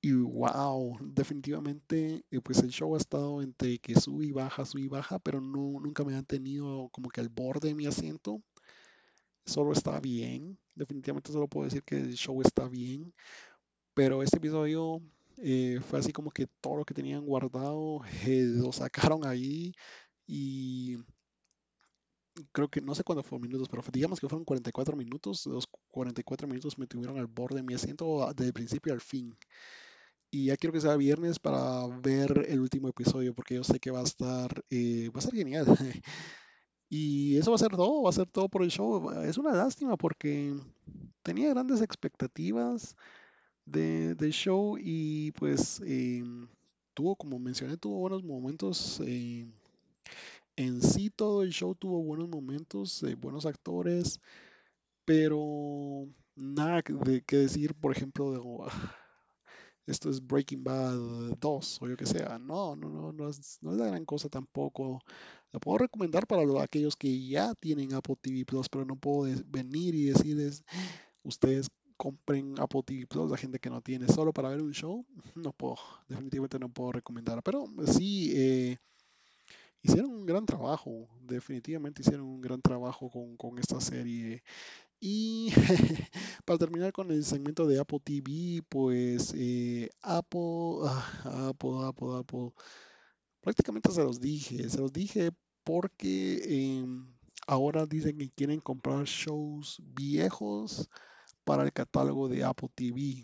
[0.04, 4.82] Y wow, definitivamente, eh, pues el show ha estado entre que sube y baja, sube
[4.82, 8.42] y baja, pero no, nunca me han tenido como que al borde de mi asiento.
[9.46, 13.14] Solo está bien, definitivamente solo puedo decir que el show está bien,
[13.94, 15.00] pero este episodio
[15.38, 19.72] eh, fue así como que todo lo que tenían guardado lo sacaron ahí
[20.26, 20.98] y
[22.52, 25.46] creo que no sé cuándo fue minutos, pero digamos que fueron 44 minutos.
[25.46, 29.34] Los 44 minutos me tuvieron al borde de mi asiento desde el principio al fin.
[30.34, 33.92] Y ya quiero que sea viernes para ver el último episodio, porque yo sé que
[33.92, 35.64] va a estar, eh, va a ser genial.
[36.90, 39.12] y eso va a ser todo, va a ser todo por el show.
[39.22, 40.52] Es una lástima porque
[41.22, 42.96] tenía grandes expectativas
[43.64, 46.48] de, del show y pues em,
[46.94, 49.00] tuvo, como mencioné, tuvo buenos momentos.
[49.06, 49.46] Eh,
[50.56, 54.20] en sí todo el show tuvo buenos momentos, eh, buenos actores,
[55.04, 58.40] pero nada de qué decir, por ejemplo, de,
[59.86, 62.38] esto es Breaking Bad 2 o yo que sea.
[62.38, 65.00] No, no, no, no es, no es la gran cosa tampoco.
[65.52, 69.94] La puedo recomendar para aquellos que ya tienen Apple TV Plus, pero no puedo venir
[69.94, 70.64] y decirles,
[71.22, 75.06] ustedes compren Apple TV Plus, la gente que no tiene solo para ver un show,
[75.34, 75.76] no puedo,
[76.08, 77.42] definitivamente no puedo recomendar.
[77.42, 78.78] Pero sí, eh,
[79.82, 84.42] hicieron un gran trabajo, definitivamente hicieron un gran trabajo con, esta serie.
[85.06, 85.50] Y
[86.46, 92.52] para terminar con el segmento de Apple TV, pues eh, Apple, ah, Apple, Apple, Apple,
[93.42, 95.30] prácticamente se los dije, se los dije
[95.62, 97.06] porque em,
[97.46, 100.88] ahora dicen que quieren comprar shows viejos
[101.44, 103.20] para el catálogo de Apple TV.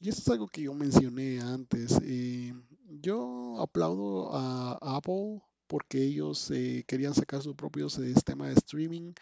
[0.00, 1.98] Y esto es algo que yo mencioné antes.
[2.02, 2.52] Eh,
[2.90, 9.12] yo aplaudo a, Apple porque ellos eh, querían sacar su propio sistema de streaming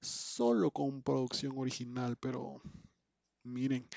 [0.00, 2.62] solo con producción original, pero
[3.42, 3.88] miren,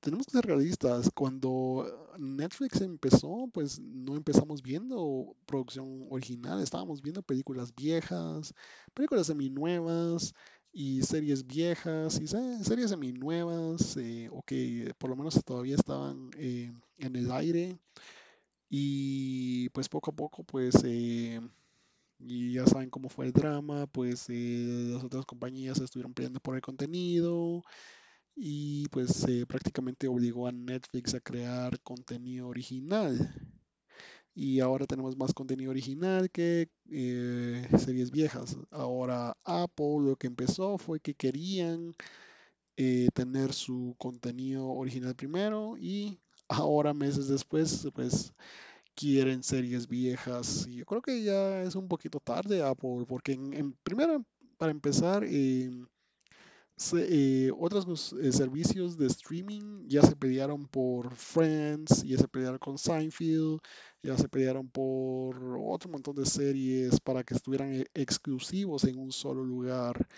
[0.00, 1.10] tenemos que ser realistas.
[1.14, 8.54] Cuando Netflix empezó, pues no empezamos viendo producción original, estábamos viendo películas viejas,
[8.94, 10.32] películas semi-nuevas
[10.72, 16.72] y series viejas y series semi-nuevas eh, o que por lo menos todavía estaban eh,
[16.96, 17.78] en el aire.
[18.74, 21.40] Y pues poco a poco, pues, eh,
[22.20, 26.62] y ya saben cómo fue el drama, pues las otras compañías estuvieron peleando por el
[26.62, 27.62] contenido
[28.36, 33.34] y pues prácticamente obligó a Netflix a crear contenido original.
[34.34, 38.56] y ahora tenemos más contenido original que eh, series viejas.
[38.70, 41.94] Ahora Apple lo que empezó fue que querían
[42.76, 48.32] eh, tener su contenido original primero y ahora meses después pues
[48.94, 50.66] quieren series viejas.
[50.68, 54.24] Y yo creo que ya es un poquito tarde Apple porque en, primero
[54.58, 55.70] para empezar eh,
[56.94, 62.76] eh, otros eh, servicios de streaming ya se pelearon por Friends, ya se pelearon con
[62.76, 63.60] Seinfeld,
[64.02, 69.12] ya se pelearon por otro montón de series para que estuvieran eh, exclusivos en un
[69.12, 70.08] solo lugar.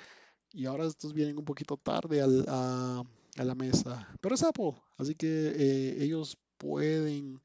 [0.52, 3.02] Y ahora estos vienen un poquito tarde a,
[3.42, 4.08] la mesa.
[4.20, 7.40] Pero es Apple, así que ellos pueden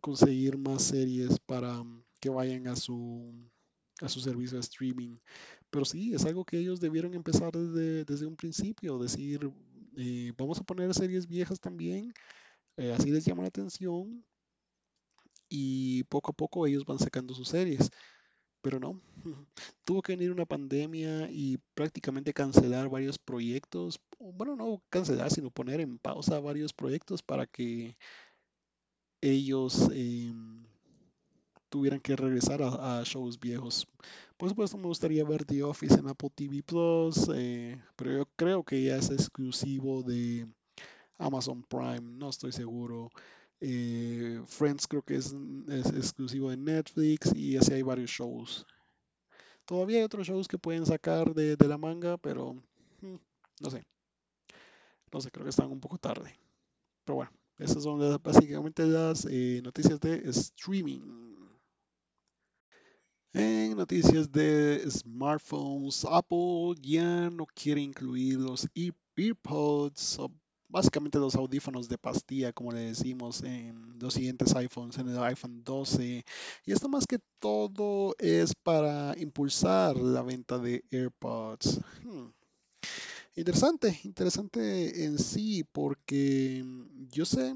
[0.00, 1.82] conseguir más series para
[2.20, 3.32] que vayan a su,
[4.00, 5.18] a su servicio de streaming.
[5.70, 9.50] Pero sí, es algo que ellos debieron empezar desde, un principio, decir,
[9.96, 12.12] eh, vamos a poner series viejas también,
[12.76, 14.24] eh, así les llama la atención
[15.48, 17.90] y poco a poco ellos van sacando sus series.
[18.64, 18.98] Pero no,
[19.84, 25.82] tuvo que venir una pandemia y prácticamente cancelar varios proyectos, bueno, no cancelar, sino poner
[25.82, 27.94] en pausa varios proyectos para que
[29.20, 30.64] ellos em,
[31.68, 33.86] tuvieran que regresar a, shows viejos.
[34.38, 38.64] Por supuesto, me gustaría ver The Office en Apple TV Plus, eh, pero yo creo
[38.64, 40.46] que ya es exclusivo de
[41.18, 43.10] Amazon Prime, no estoy seguro.
[43.60, 45.34] Eh, Friends creo que es,
[45.94, 48.66] exclusivo de Netflix y así hay varios shows.
[49.64, 52.54] Todavía hay otros shows que pueden sacar de, la manga, pero
[53.00, 53.16] hmm,
[53.60, 53.86] no sé.
[55.12, 56.38] No sé, creo que están un poco tarde.
[57.04, 61.24] Pero bueno, esas son básicamente las eh, noticias de streaming.
[63.32, 68.68] En noticias de smartphones, Apple ya no quiere incluir los
[69.16, 70.30] EarPods, o
[70.74, 75.62] básicamente los audífonos de pastilla, como le decimos en los siguientes iPhones, en el iPhone
[75.62, 76.24] 12.
[76.66, 81.80] Y esto más que todo es para impulsar la venta de AirPods.
[82.02, 82.26] Hmm.
[83.36, 86.64] Interesante, interesante en sí, porque
[87.12, 87.54] yo sé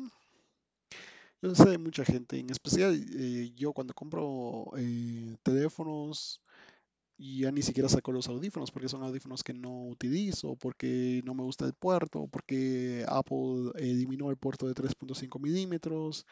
[1.42, 6.40] yo sé mucha gente, en especial eh, yo cuando compro eh, teléfonos
[7.18, 11.42] ya ni siquiera saco los audífonos porque son audífonos que no utilizo, porque no me
[11.42, 16.26] gusta el puerto, porque Apple eliminó el puerto de 3.5 milímetros,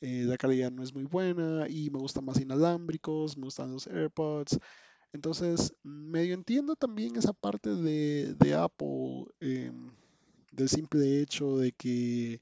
[0.00, 3.86] eh, la calidad no es muy buena y me gustan más inalámbricos, me gustan los
[3.86, 4.58] AirPods.
[5.12, 9.90] Entonces, medio entiendo también esa parte de, Apple, em,
[10.52, 12.40] del simple hecho de que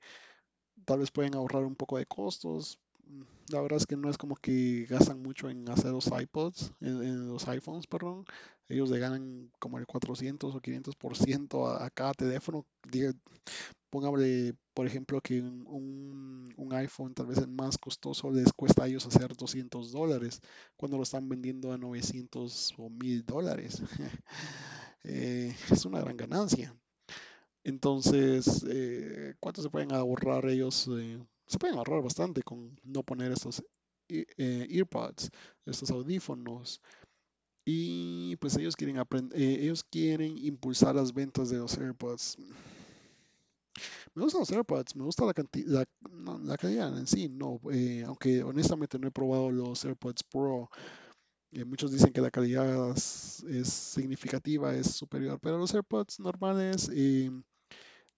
[0.85, 2.79] tal vez pueden ahorrar un poco de costos.
[3.09, 6.73] Mm, la verdad es que no es como que gastan mucho en hacer los iPods,
[6.81, 8.25] en, los iPhones, perdón.
[8.68, 12.66] Ellos le ganan como el 400 o 500% a, a cada teléfono.
[13.90, 18.88] póngale, por ejemplo, que un, un, iPhone tal vez el más costoso les cuesta a
[18.88, 20.40] ellos hacer 200 dólares
[20.77, 23.83] cuando lo están vendiendo a 900 o 1000 dólares.
[25.05, 26.77] Eh, es una gran ganancia.
[27.64, 30.88] Entonces, eh, ¿cuánto se pueden ahorrar ellos?
[30.99, 31.18] Eh,
[31.49, 33.63] se pueden ahorrar bastante con no poner estos
[34.09, 35.31] eh, earpods,
[35.67, 36.81] estos audífonos.
[37.65, 42.39] Y pues ellos quieren aprender, ellos quieren impulsar las ventas de los AirPods.
[44.15, 45.87] Me gustan los AirPods, me gusta la, cantidad,
[46.43, 47.61] la, calidad en sí, no,
[48.07, 50.71] aunque honestamente no he probado los AirPods Pro.
[51.67, 56.89] muchos dicen que la calidad es, es, significativa, es superior, pero los AirPods normales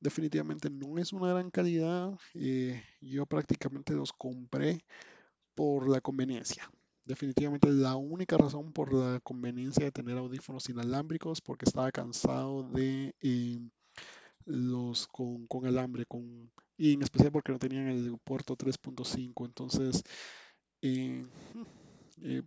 [0.01, 2.19] definitivamente no es una gran calidad.
[2.35, 4.85] Eh, yo prácticamente los compré
[5.55, 6.71] por la conveniencia.
[7.05, 13.15] Definitivamente la única razón por la conveniencia de tener audífonos inalámbricos porque estaba cansado de
[13.21, 13.61] eh,
[14.47, 19.45] los con, alambre con, y en especial porque no tenían el puerto 3.5.
[19.45, 20.03] Entonces,
[20.83, 21.25] eh,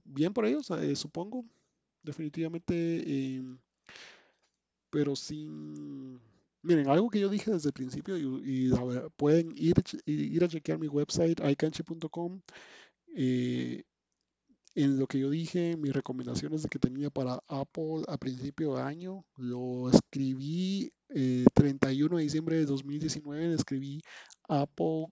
[0.04, 1.46] bien por ellos, supongo.
[2.04, 3.42] Definitivamente,
[4.90, 6.20] pero sin
[6.64, 8.72] Miren, algo que yo dije desde el principio y,
[9.18, 12.42] pueden ir, ir a chequear mi website icanche.com.
[13.16, 13.84] Eh,
[14.76, 18.82] en lo que yo dije, mis recomendaciones de que tenía para Apple a principio de
[18.82, 24.02] año, lo escribí eh, 31 de diciembre de 2019, escribí
[24.48, 25.08] Apple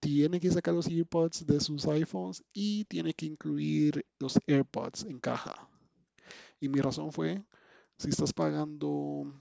[0.00, 5.18] tiene que sacar los AirPods de sus iPhones y tiene que incluir los AirPods en
[5.18, 5.68] caja.
[6.60, 7.42] Y mi razón fue,
[7.96, 9.32] si estás pagando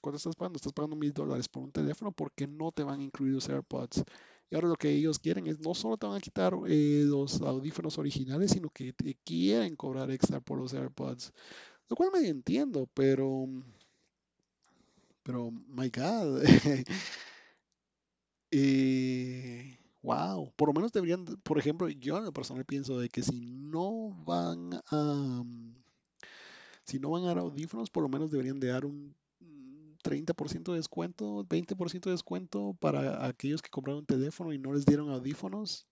[0.00, 0.56] ¿Cuánto estás pagando?
[0.56, 4.04] Estás pagando mil dólares por un teléfono porque no te van los AirPods.
[4.50, 7.40] Y ahora lo que ellos quieren es no solo te van a quitar eh, los
[7.40, 11.32] audífonos originales, sino que te quieren cobrar extra por los AirPods.
[11.88, 13.46] Lo cual me entiendo, pero.
[15.22, 16.42] Pero, my God.
[18.52, 23.22] Eh, wow, por lo menos deberían, por ejemplo, yo en lo personal pienso de que
[23.22, 25.44] si no van a,
[26.84, 29.14] si no van a dar audífonos, por lo menos deberían de dar un
[30.02, 34.84] 30% de descuento, 20% de descuento para aquellos que compraron un teléfono y no les
[34.84, 35.86] dieron audífonos.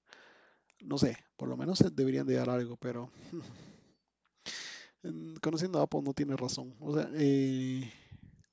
[0.81, 3.11] No sé, por lo menos deberían de dar algo, pero
[5.43, 6.75] conociendo a Apple no tiene razón.
[6.81, 7.91] O sea, eh,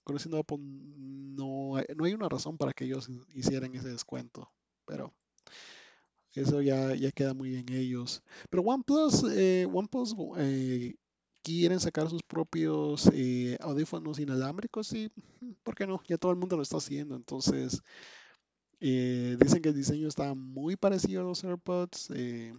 [0.03, 4.51] conociendo a Apple no hay, no hay una razón para que ellos hicieran ese descuento,
[4.85, 5.13] pero
[6.33, 8.23] eso ya, ya queda muy en ellos.
[8.49, 10.95] Pero OnePlus, eh, OnePlus eh,
[11.45, 15.11] quieren sacar sus propios eh, audífonos inalámbricos y,
[15.63, 16.01] ¿por qué no?
[16.07, 17.15] Ya todo el mundo lo está haciendo.
[17.15, 17.81] Entonces,
[18.79, 22.11] eh, dicen que el diseño está muy parecido a los AirPods.
[22.15, 22.53] eh,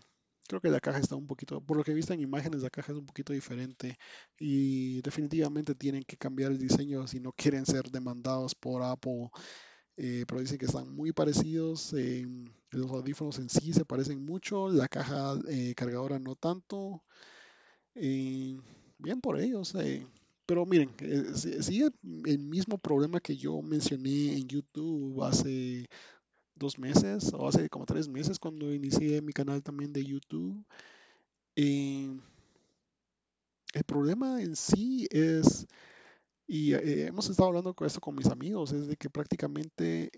[0.49, 2.70] creo que la caja está un poquito, por lo que he visto en imágenes, la
[2.70, 3.99] caja es un poquito diferente
[4.39, 9.30] y definitivamente tienen que cambiar el diseño si no quieren ser demandados por Apple.
[9.97, 11.93] pero dicen que están muy parecidos.
[12.70, 15.34] los audífonos en sí se parecen mucho, la caja
[15.76, 17.03] cargadora no tanto.
[17.97, 18.57] Eh,
[18.99, 19.74] bien por ellos.
[19.76, 20.07] eh,
[20.47, 21.88] pero miren, eh, si- sigue
[22.26, 25.86] el mismo problema que yo mencioné en YouTube hace
[26.57, 30.64] dos meses o hace como tres meses cuando inicié mi canal también de YouTube.
[31.57, 32.09] Eh,
[33.74, 35.66] el problema en sí es,
[36.47, 40.11] y eh, hemos estado hablando con esto con mis amigos, es de que prácticamente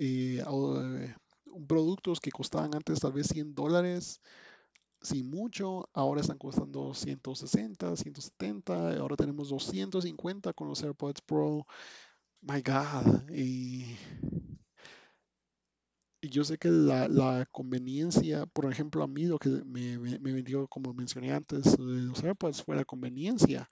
[1.66, 4.20] productos que costaban antes tal vez 100 dólares,
[5.00, 11.66] sin mucho, ahora están costando 160, 170, ahora tenemos 250 con los AirPods Pro.
[12.40, 13.96] My God, y
[16.22, 21.32] yo sé que la, conveniencia, por ejemplo, a mí lo que me, vendió, como mencioné
[21.32, 23.68] antes, de los AirPods fue la conveniencia,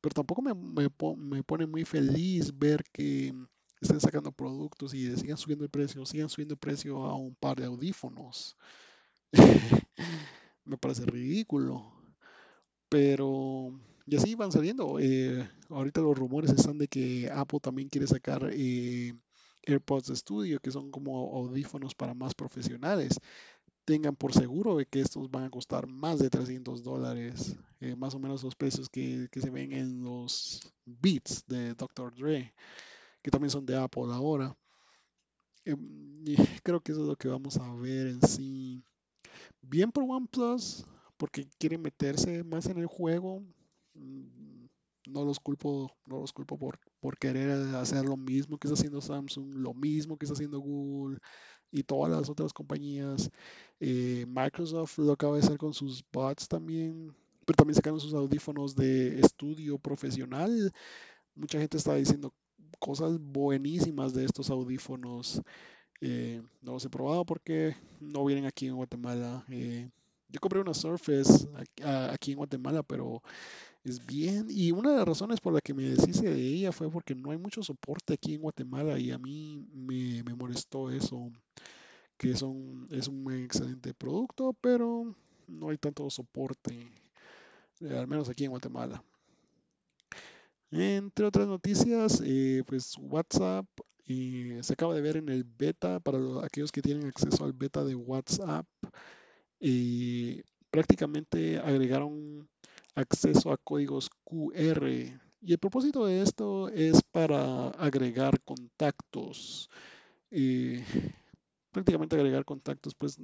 [0.00, 3.32] pero tampoco me, me pone muy feliz ver que
[3.80, 7.58] estén sacando productos y sigan subiendo el precio, sigan subiendo el precio a un par
[7.58, 8.56] de audífonos.
[10.64, 11.92] Me parece ridículo,
[12.88, 13.72] pero
[14.06, 14.98] y así van saliendo.
[15.00, 19.14] eh, ahorita los rumores están de que Apple también quiere sacar eh,
[19.66, 23.18] AirPods Studio, que son como audífonos para más profesionales.
[23.86, 28.14] Tengan por seguro de que estos van a costar más de 300 dólares, eh, más
[28.14, 32.14] o menos los precios que, que se ven en los Beats de Dr.
[32.14, 32.54] Dre,
[33.22, 34.56] que también son de Apple ahora.
[35.66, 36.24] Em,
[36.62, 38.82] creo que eso es lo que vamos a ver en sí.
[39.66, 40.84] Bien por OnePlus,
[41.16, 43.42] porque quiere meterse más en el juego.
[43.94, 44.66] Mm,
[45.06, 49.00] No los culpo, no los culpo por, por querer hacer lo mismo que está haciendo
[49.02, 51.18] Samsung, lo mismo que está haciendo Google
[51.70, 53.30] y todas las otras compañías.
[53.80, 57.14] Eh, Microsoft lo acaba de hacer con sus bots también,
[57.46, 60.72] pero también sacaron sus audífonos de estudio profesional.
[61.34, 62.32] Mucha gente está diciendo
[62.78, 65.42] cosas buenísimas de estos audífonos.
[66.00, 69.44] Eh, no los he probado porque no vienen aquí en Guatemala.
[69.48, 69.88] Eh,
[70.28, 71.48] yo compré una Surface
[72.10, 73.22] aquí, en Guatemala, pero
[73.84, 74.46] es bien.
[74.50, 77.30] Y una de las razones por la que me deshice de ella fue porque no
[77.30, 81.30] hay mucho soporte aquí en Guatemala y a mí me, molestó eso,
[82.16, 85.14] que son, es un excelente producto, pero
[85.46, 86.90] no hay tanto soporte,
[87.80, 89.02] eh, al menos aquí en Guatemala.
[90.72, 92.20] Entre otras noticias,
[92.66, 93.64] pues WhatsApp
[94.06, 97.52] eh, se acaba de ver en el beta para lo- aquellos que tienen acceso al
[97.52, 98.66] beta de WhatsApp.
[99.60, 102.48] eh, prácticamente agregaron
[102.94, 105.18] acceso a códigos QR.
[105.42, 109.68] Y el propósito de esto es para agregar contactos.
[110.30, 110.84] eh,
[111.72, 113.18] prácticamente agregar contactos, pues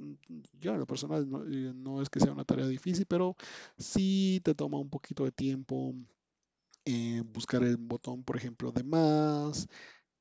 [0.59, 1.39] yo en lo personal no,
[1.73, 3.35] no es que sea una tarea difícil, pero
[3.77, 5.95] sí te toma un poquito de tiempo
[6.85, 9.67] eh, buscar el botón, por ejemplo, de más,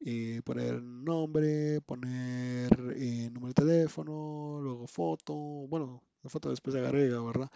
[0.01, 6.81] eh, poner nombre, poner eh, número de teléfono, luego foto, bueno, la foto después se
[6.81, 7.51] agrega, ¿verdad?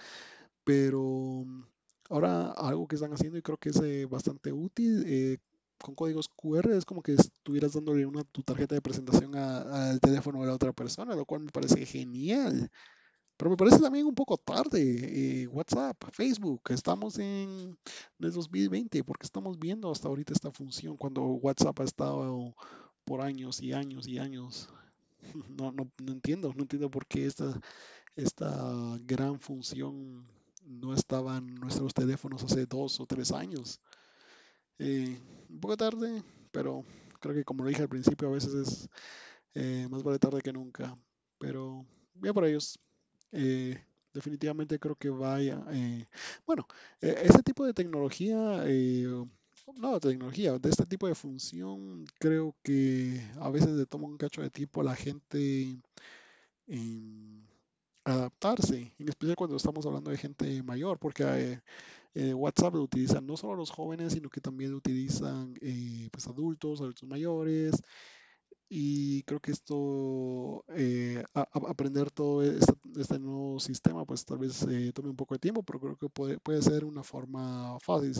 [0.64, 1.02] Pero
[1.46, 1.64] mm,
[2.10, 5.38] ahora algo que están haciendo y creo que es eh, bastante útil, eh,
[5.82, 10.40] con códigos QR es como que estuvieras dándole una tu tarjeta de presentación al teléfono
[10.40, 12.70] de la otra persona, lo cual me parece genial.
[13.36, 15.42] Pero me parece también un poco tarde.
[15.42, 17.76] eh, WhatsApp, Facebook, estamos en
[18.20, 22.54] el 2020, porque estamos viendo hasta ahorita esta función cuando WhatsApp ha estado
[23.04, 24.68] por años y años y años.
[25.48, 27.58] No, no, no entiendo, no entiendo por qué esta,
[28.16, 30.26] esta gran función
[30.64, 33.80] no estaba en nuestros teléfonos hace dos o tres años.
[34.78, 35.18] Eh,
[35.48, 36.22] un poco tarde,
[36.52, 36.84] pero
[37.20, 38.88] creo que como lo dije al principio, a veces es
[39.54, 40.96] eh, más vale tarde que nunca.
[41.38, 42.80] Pero bien por ellos.
[43.34, 43.76] Eh,
[44.12, 45.62] definitivamente creo que vaya.
[45.72, 46.06] eh,
[46.46, 46.66] bueno,
[47.00, 49.06] eh, ese tipo de tecnología, eh,
[49.76, 54.42] no tecnología, de este tipo de función, creo que a veces le toma un cacho
[54.42, 55.80] de tiempo a la gente
[56.68, 57.46] en
[58.04, 61.60] adaptarse, en especial cuando estamos hablando de gente mayor, porque eh,
[62.14, 65.54] eh, WhatsApp lo utilizan no solo los jóvenes, sino que también lo utilizan
[66.12, 67.72] pues adultos, adultos mayores,
[68.68, 74.38] y creo que esto, eh, a- a- aprender todo este, este nuevo sistema, pues tal
[74.38, 77.78] vez eh, tome un poco de tiempo, pero creo que puede, puede ser una forma
[77.80, 78.14] fácil.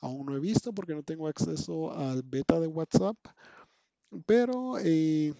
[0.00, 3.16] Aún no he visto porque no tengo acceso al beta de WhatsApp,
[4.26, 5.34] pero eh,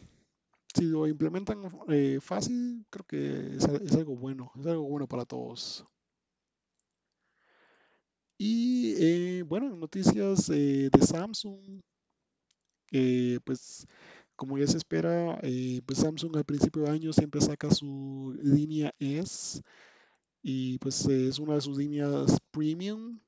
[0.74, 5.26] si lo implementan eh, fácil, creo que es, es algo bueno, es algo bueno para
[5.26, 5.86] todos.
[8.38, 11.80] Y eh, bueno, en noticias eh, de Samsung,
[12.92, 13.86] eh, pues
[14.40, 18.94] como ya se espera, eh, pues Samsung al principio de año siempre saca su línea
[18.98, 19.60] S
[20.42, 23.20] y pues es una de sus líneas premium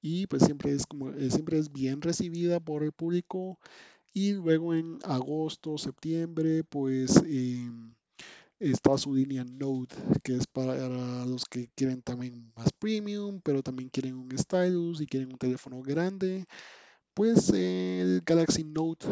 [0.00, 3.58] y pues siempre es como eh, siempre es bien recibida por el público
[4.12, 7.92] y luego en agosto, septiembre, pues em,
[8.60, 13.88] está su línea Note, que es para los que quieren también más premium, pero también
[13.88, 16.46] quieren un stylus y quieren un teléfono grande.
[17.12, 19.08] Pues el Galaxy Note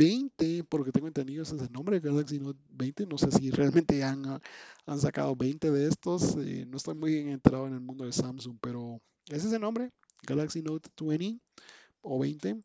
[0.00, 3.06] 20, por lo que tengo entendido, ese es el nombre, Galaxy Note 20.
[3.06, 4.40] No sé si realmente han,
[4.86, 6.36] han sacado 20 de estos.
[6.36, 8.98] eh, no estoy muy bien enterado en el mundo de Samsung, pero
[9.28, 9.90] ese es el nombre,
[10.26, 11.38] Galaxy Note 20
[12.00, 12.62] o 20.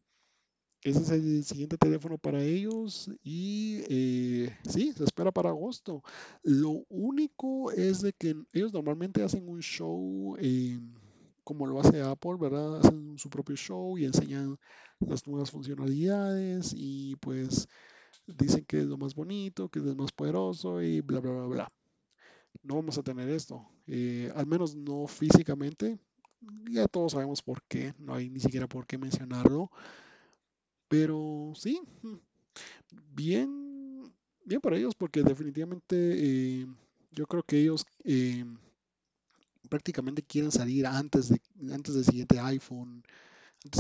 [0.83, 6.03] Ese es el siguiente teléfono para ellos y eh, sí, se espera para agosto.
[6.43, 10.37] Lo único es de que ellos normalmente hacen un show
[11.45, 12.79] como lo hace Apple, ¿verdad?
[12.79, 14.57] Hacen su propio show y enseñan
[14.99, 17.69] las nuevas funcionalidades y pues
[18.27, 21.45] dicen que es lo más bonito, que es lo más poderoso y bla, bla, bla,
[21.47, 21.73] bla.
[22.63, 25.99] No vamos a tener esto, eh, al menos no físicamente.
[26.69, 29.71] Ya todos sabemos por qué, no hay ni siquiera por qué mencionarlo.
[30.87, 31.81] Pero sí,
[33.13, 34.11] bien,
[34.43, 36.67] bien para ellos, porque definitivamente eh,
[37.11, 38.45] yo creo que ellos eh,
[39.75, 41.41] prácticamente quieren salir antes de,
[41.73, 43.03] antes del siguiente iPhone.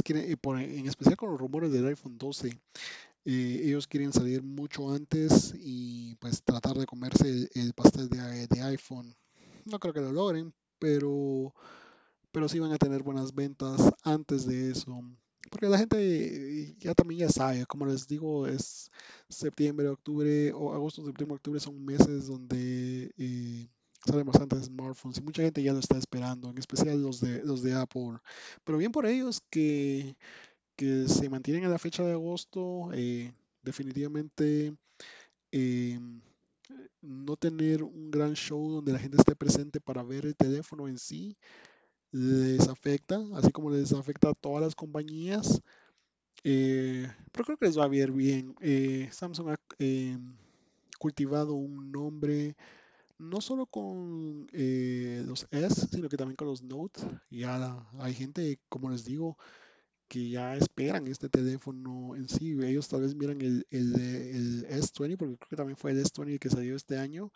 [0.09, 5.53] Eh, en especial con los rumores del iPhone 12, eh, ellos quieren salir mucho antes
[5.57, 9.15] y pues tratar de comerse el, el pastel de, iPhone.
[9.63, 11.53] No creo que lo logren, pero
[12.33, 15.01] pero sí van a tener buenas ventas antes de eso.
[15.49, 18.91] Porque la gente ya también ya sabe, como les digo, es
[19.29, 23.69] septiembre, octubre, o agosto, septiembre, octubre son meses donde eh,
[24.05, 27.63] salen bastantes smartphones y mucha gente ya lo está esperando, en especial los de, los
[27.63, 28.19] de Apple.
[28.63, 30.15] Pero bien por ellos que,
[30.77, 33.33] que se mantienen en la fecha de agosto, eh,
[33.63, 34.75] definitivamente
[35.51, 35.99] eh,
[37.01, 40.97] no tener un gran show donde la gente esté presente para ver el teléfono en
[40.97, 41.37] sí
[42.11, 45.61] les afecta, así como les afecta a todas las compañías.
[46.43, 48.55] eh, pero creo que les va a ir bien.
[48.61, 50.17] Eh, Samsung ha eh,
[50.99, 52.55] cultivado un nombre
[53.17, 57.01] no solo con eh, los S, sino que también con los Note.
[57.29, 59.37] Ya hay gente, como les digo,
[60.07, 62.53] que ya esperan este teléfono en sí.
[62.63, 66.33] Ellos tal vez miran el, el, el S20, porque creo que también fue el S20
[66.35, 67.31] el que salió este año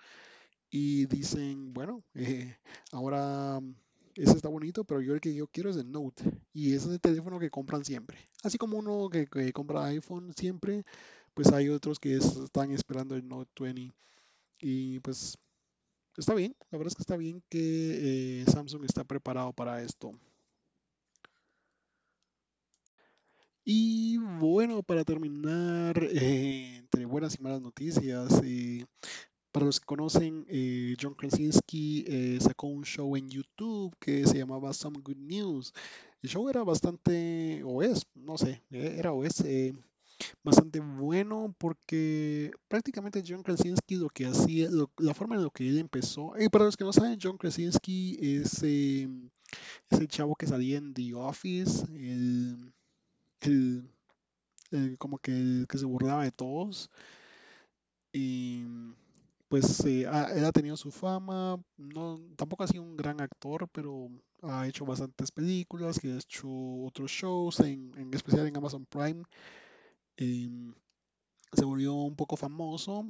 [0.72, 2.58] y dicen, bueno, eh,
[2.92, 3.76] ahora mm,
[4.16, 6.24] ese está bonito, pero yo el que yo quiero es el Note.
[6.54, 8.18] Y ese es el teléfono que compran siempre.
[8.44, 10.84] Así como uno que, que compra iPhone siempre,
[11.34, 13.96] pues hay otros que es- están esperando el Note 20.
[14.62, 15.38] Y pues
[16.20, 20.14] está bien, la verdad es que está bien que eh, Samsung está preparado para esto.
[23.66, 28.86] Y bueno, para terminar, eh, entre buenas y malas noticias, eh,
[29.52, 34.38] Para los que conocen, eh, John Krasinski eh, sacó un show en YouTube que se
[34.40, 35.74] llamaba Some Good News.
[36.24, 39.74] El show era bastante, o es, no sé, era o es eh,
[40.44, 45.68] bastante bueno porque prácticamente John Krasinski lo que hacía, lo- la forma en la que
[45.70, 49.08] él empezó, y para los que no saben, John Krasinski es, eh,
[49.92, 51.86] el chavo que salía en The Office,
[53.42, 56.90] el como que el que se burlaba de todos.
[58.14, 58.64] Y
[59.48, 63.68] pues eh, ha- él ha tenido su fama, no, tampoco ha sido un gran actor,
[63.72, 64.10] pero
[64.44, 66.48] ha hecho bastantes películas, que ha hecho
[66.86, 69.24] otros shows, en, en especial en Amazon Prime.
[70.20, 70.74] Em,
[71.54, 73.08] se volvió un poco famoso,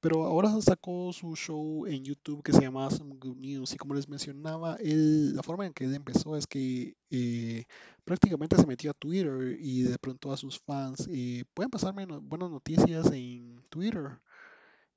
[0.00, 3.74] pero ahora sacó su show en YouTube que se llama Some Good News.
[3.74, 7.64] Y como les mencionaba, él, la forma en que él empezó es que eh,
[8.04, 12.50] prácticamente se metió a Twitter y de pronto a sus fans, eh, pueden pasarme buenas
[12.50, 14.20] noticias en Twitter.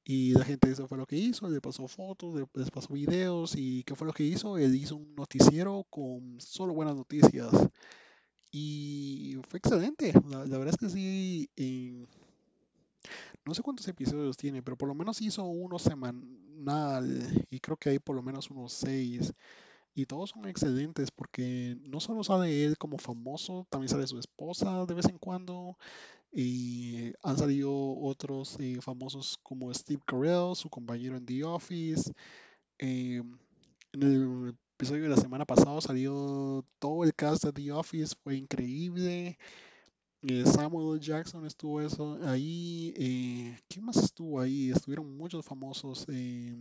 [0.03, 3.55] Y la gente eso fue lo que hizo, le pasó fotos, le- les pasó videos
[3.55, 4.57] y ¿qué fue lo que hizo?
[4.57, 7.51] Él hizo un noticiero con solo buenas noticias
[8.52, 10.14] y fue excelente.
[10.30, 12.06] La, verdad es que sí, eh,
[13.45, 17.89] no sé cuántos episodios tiene, pero por lo menos hizo uno semanal y creo que
[17.89, 19.34] hay por lo menos unos seis.
[19.93, 24.86] Y todos son excelentes porque no solo sale él como famoso, también sale su esposa
[24.86, 25.78] de vez en cuando.
[27.24, 32.14] Han salido otros eh, famosos como Steve Carell, su compañero en The Office.
[32.80, 33.22] Eh,
[33.93, 38.36] en el episodio de la semana pasada salió todo el cast de The Office, fue
[38.36, 39.38] increíble.
[40.23, 40.99] Eh, Samuel.
[40.99, 42.91] Jackson estuvo eso ahí.
[42.97, 44.71] Eh, ¿Quién más estuvo ahí?
[44.71, 46.07] Estuvieron muchos famosos.
[46.09, 46.59] eh,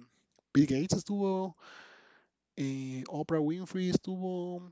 [0.53, 1.57] Bill Gates estuvo.
[2.57, 4.71] eh, Oprah Winfrey estuvo.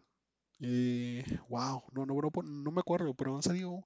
[1.49, 3.83] wow, no, no, no, no me acuerdo, pero han salido.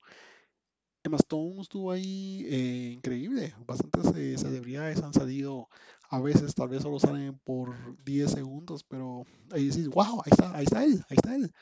[1.05, 2.47] Emma Stone estuvo ahí.
[2.49, 3.55] eh, increíble.
[3.67, 5.69] Bastantes celebridades han salido.
[6.11, 7.75] A veces tal vez solo salen por
[8.05, 11.53] 10 segundos, pero ahí decís, wow, ahí está, ahí está él, ahí está él.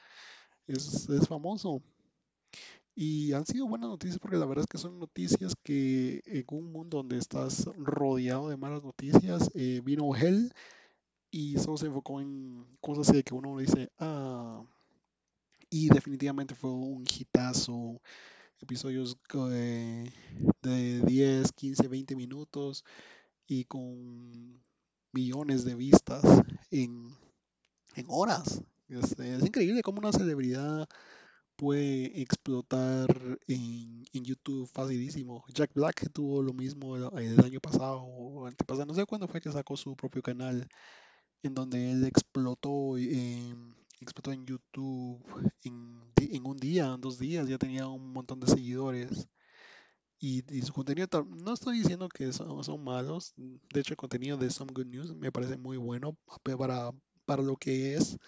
[0.66, 1.82] Es, es famoso.
[2.94, 6.72] Y han sido buenas noticias porque la verdad es que son noticias que en un
[6.72, 10.52] mundo donde estás rodeado de malas noticias, eh, vino Hell
[11.30, 14.62] y solo se enfocó en cosas así de que uno dice, ah,
[15.70, 18.00] y definitivamente fue un hitazo,
[18.62, 19.16] episodios
[19.52, 20.12] eh,
[20.62, 22.84] de 10, 15, 20 minutos
[23.46, 24.62] y con
[25.12, 26.22] millones de vistas
[26.70, 27.16] en,
[27.96, 28.62] en horas.
[28.88, 30.88] Es, increíble cómo una celebridad
[31.56, 33.08] puede explotar
[33.46, 35.44] en, en YouTube facilísimo.
[35.52, 39.52] Jack Black tuvo lo mismo el, año pasado o antepasado, no sé cuándo fue que
[39.52, 40.68] sacó su propio canal
[41.42, 45.22] en donde él explotó en, explotó en YouTube
[45.62, 49.28] en, un día, en dos días, ya tenía un montón de seguidores.
[50.18, 54.72] Y, su contenido, no estoy diciendo que son, malos, de hecho el contenido de Some
[54.74, 56.90] Good News me parece muy bueno para,
[57.24, 58.18] para lo que es,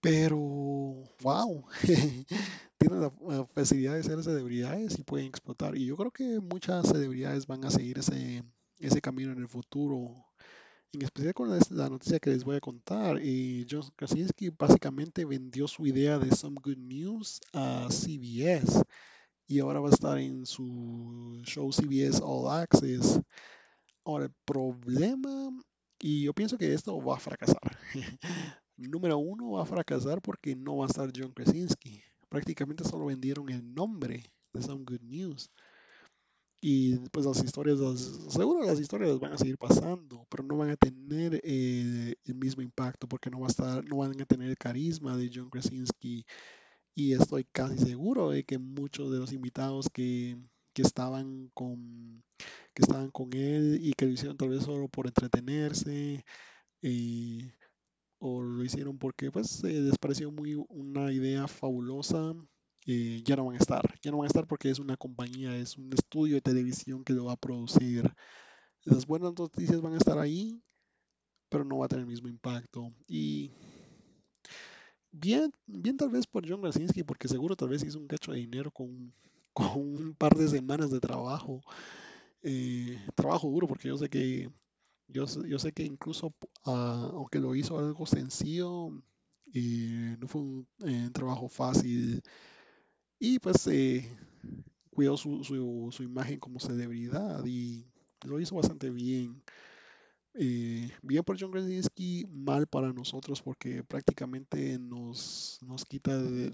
[0.00, 1.66] pero wow,
[2.78, 3.10] tienen la
[3.54, 5.76] facilidad de ser celebridades y pueden explotar.
[5.76, 8.44] Y yo creo que muchas celebridades van a seguir ese,
[8.78, 10.25] ese camino en el futuro.
[10.96, 13.22] En especial con la, noticia que les voy a contar.
[13.22, 18.82] Y John Krasinski básicamente vendió su idea de Some Good News a CBS.
[19.46, 23.20] Y ahora va a estar en su show CBS All Access.
[24.06, 25.50] Ahora, el problema,
[26.00, 27.78] y yo pienso que esto va a fracasar.
[28.78, 32.02] Número uno, va a fracasar porque no va a estar John Krasinski.
[32.30, 35.50] Prácticamente solo vendieron el nombre de Some Good News.
[36.68, 38.00] Y pues las historias, las-
[38.32, 42.60] seguro las historias van a seguir pasando, pero no van a tener eh, el mismo
[42.62, 46.24] impacto porque no va a estar, no van a tener el carisma de John Krasinski.
[46.94, 50.36] Y estoy casi seguro de que muchos de los invitados que,
[50.74, 52.24] que estaban con,
[52.74, 56.24] que estaban con él y que lo hicieron tal vez solo por entretenerse,
[56.82, 57.52] eh,
[58.20, 62.34] o lo hicieron porque pues eh, les pareció muy una idea fabulosa,
[62.86, 63.82] eh, ya no van a estar.
[64.02, 67.12] Ya no van a estar porque es una compañía, es un estudio de televisión que
[67.14, 68.12] lo va a producir.
[68.84, 70.62] Las buenas noticias van a estar ahí,
[71.50, 72.92] pero no va a tener el mismo impacto.
[73.08, 73.52] Y
[75.12, 78.38] bien, bien tal vez por John Krasinski, porque seguro tal vez hizo un cacho de
[78.38, 79.12] dinero con,
[79.52, 81.62] con un par de semanas de trabajo.
[82.42, 84.50] eh, trabajo duro, porque yo sé que
[85.08, 86.34] yo, yo sé que incluso
[86.66, 88.90] ah, aunque lo hizo algo sencillo,
[89.54, 90.68] eh, no fue un
[91.12, 92.22] trabajo fácil
[93.18, 94.08] y pues eh,
[94.90, 97.86] cuidó su, su, su imagen como celebridad y
[98.24, 99.42] lo hizo bastante bien.
[100.34, 106.50] Eh, bien por John Krasinski, mal para nosotros porque prácticamente nos, nos quita de,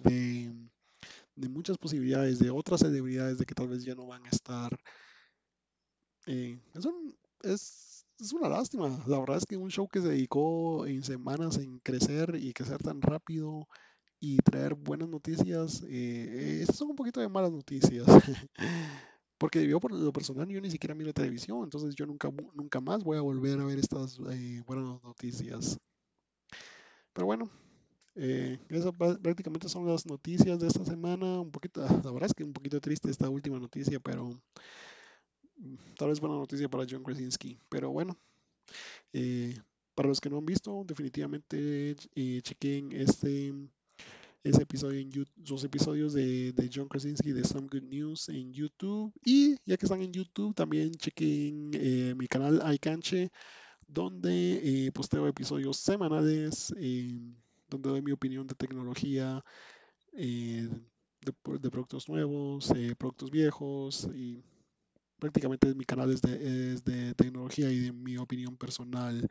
[1.36, 4.70] de- muchas posibilidades, de otras celebridades de que tal vez ya no van a estar.
[6.26, 8.88] Eh, es, un- es, es una lástima.
[9.06, 12.78] La verdad es que un show que se dedicó en semanas en crecer y crecer
[12.78, 13.68] tan rápido
[14.23, 18.07] y traer buenas noticias, eh, estas son un poquito de malas noticias.
[19.37, 23.03] Porque yo por lo personal yo ni siquiera miro televisión, entonces yo nunca, nunca más
[23.03, 25.77] voy a volver a ver estas eh, buenas noticias.
[27.12, 27.51] Pero bueno,
[28.14, 31.41] eh, esas prácticamente son las noticias de esta semana.
[31.41, 34.41] Un poquito, la verdad es que un poquito triste esta última noticia, pero
[35.57, 37.59] mm, tal vez buena noticia para John Krasinski.
[37.68, 38.16] Pero bueno,
[39.12, 39.61] eh,
[39.97, 43.53] para los que no han visto, definitivamente eh, chequen este
[44.43, 48.53] ese episodio en YouTube, los episodios de, de John Krasinski de Some Good News en
[48.53, 49.12] YouTube.
[49.24, 53.30] Y ya que están en YouTube, también chequen eh, mi canal iCanche,
[53.86, 57.20] donde eh, posteo episodios semanales, eh,
[57.68, 59.45] donde doy mi opinión de tecnología,
[60.12, 60.68] eh,
[61.20, 64.43] de, de productos nuevos, eh, productos viejos y
[65.18, 69.28] prácticamente mi canal es de, es de tecnología y de mi opinión personal.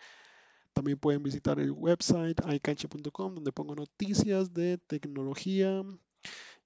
[0.74, 5.84] También pueden visitar el website icanche.com donde pongo noticias de tecnología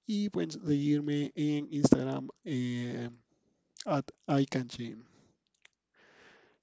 [0.05, 3.09] y pueden seguirme en Instagram eh,
[3.85, 4.05] at
[4.39, 4.95] iCanchi.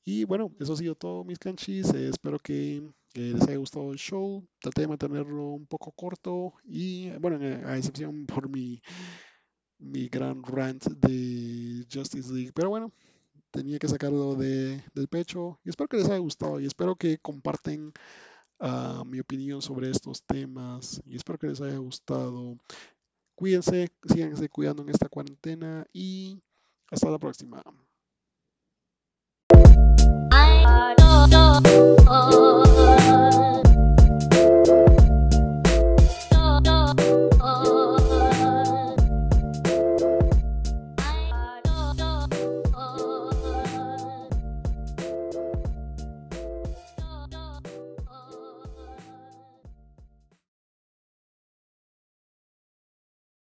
[0.05, 1.93] Y bueno, eso ha sido todo, mis canchis.
[1.95, 2.83] Eh, espero que
[3.15, 4.45] les haya gustado el show.
[4.61, 8.83] Traté de mantenerlo un poco corto y, bueno, a excepción por mi,
[9.79, 12.53] mi gran rant de Justice League.
[12.53, 12.93] Pero bueno,
[13.53, 15.61] tenía que sacarlo de, del pecho.
[15.65, 17.93] Y espero que les haya gustado y espero que comparten
[18.59, 21.01] ah, mi opinión sobre estos temas.
[21.07, 22.59] Y espero que les haya gustado.
[23.37, 26.43] Cuídense, síganse cuidando en esta cuarentena y
[26.91, 27.63] hasta la próxima.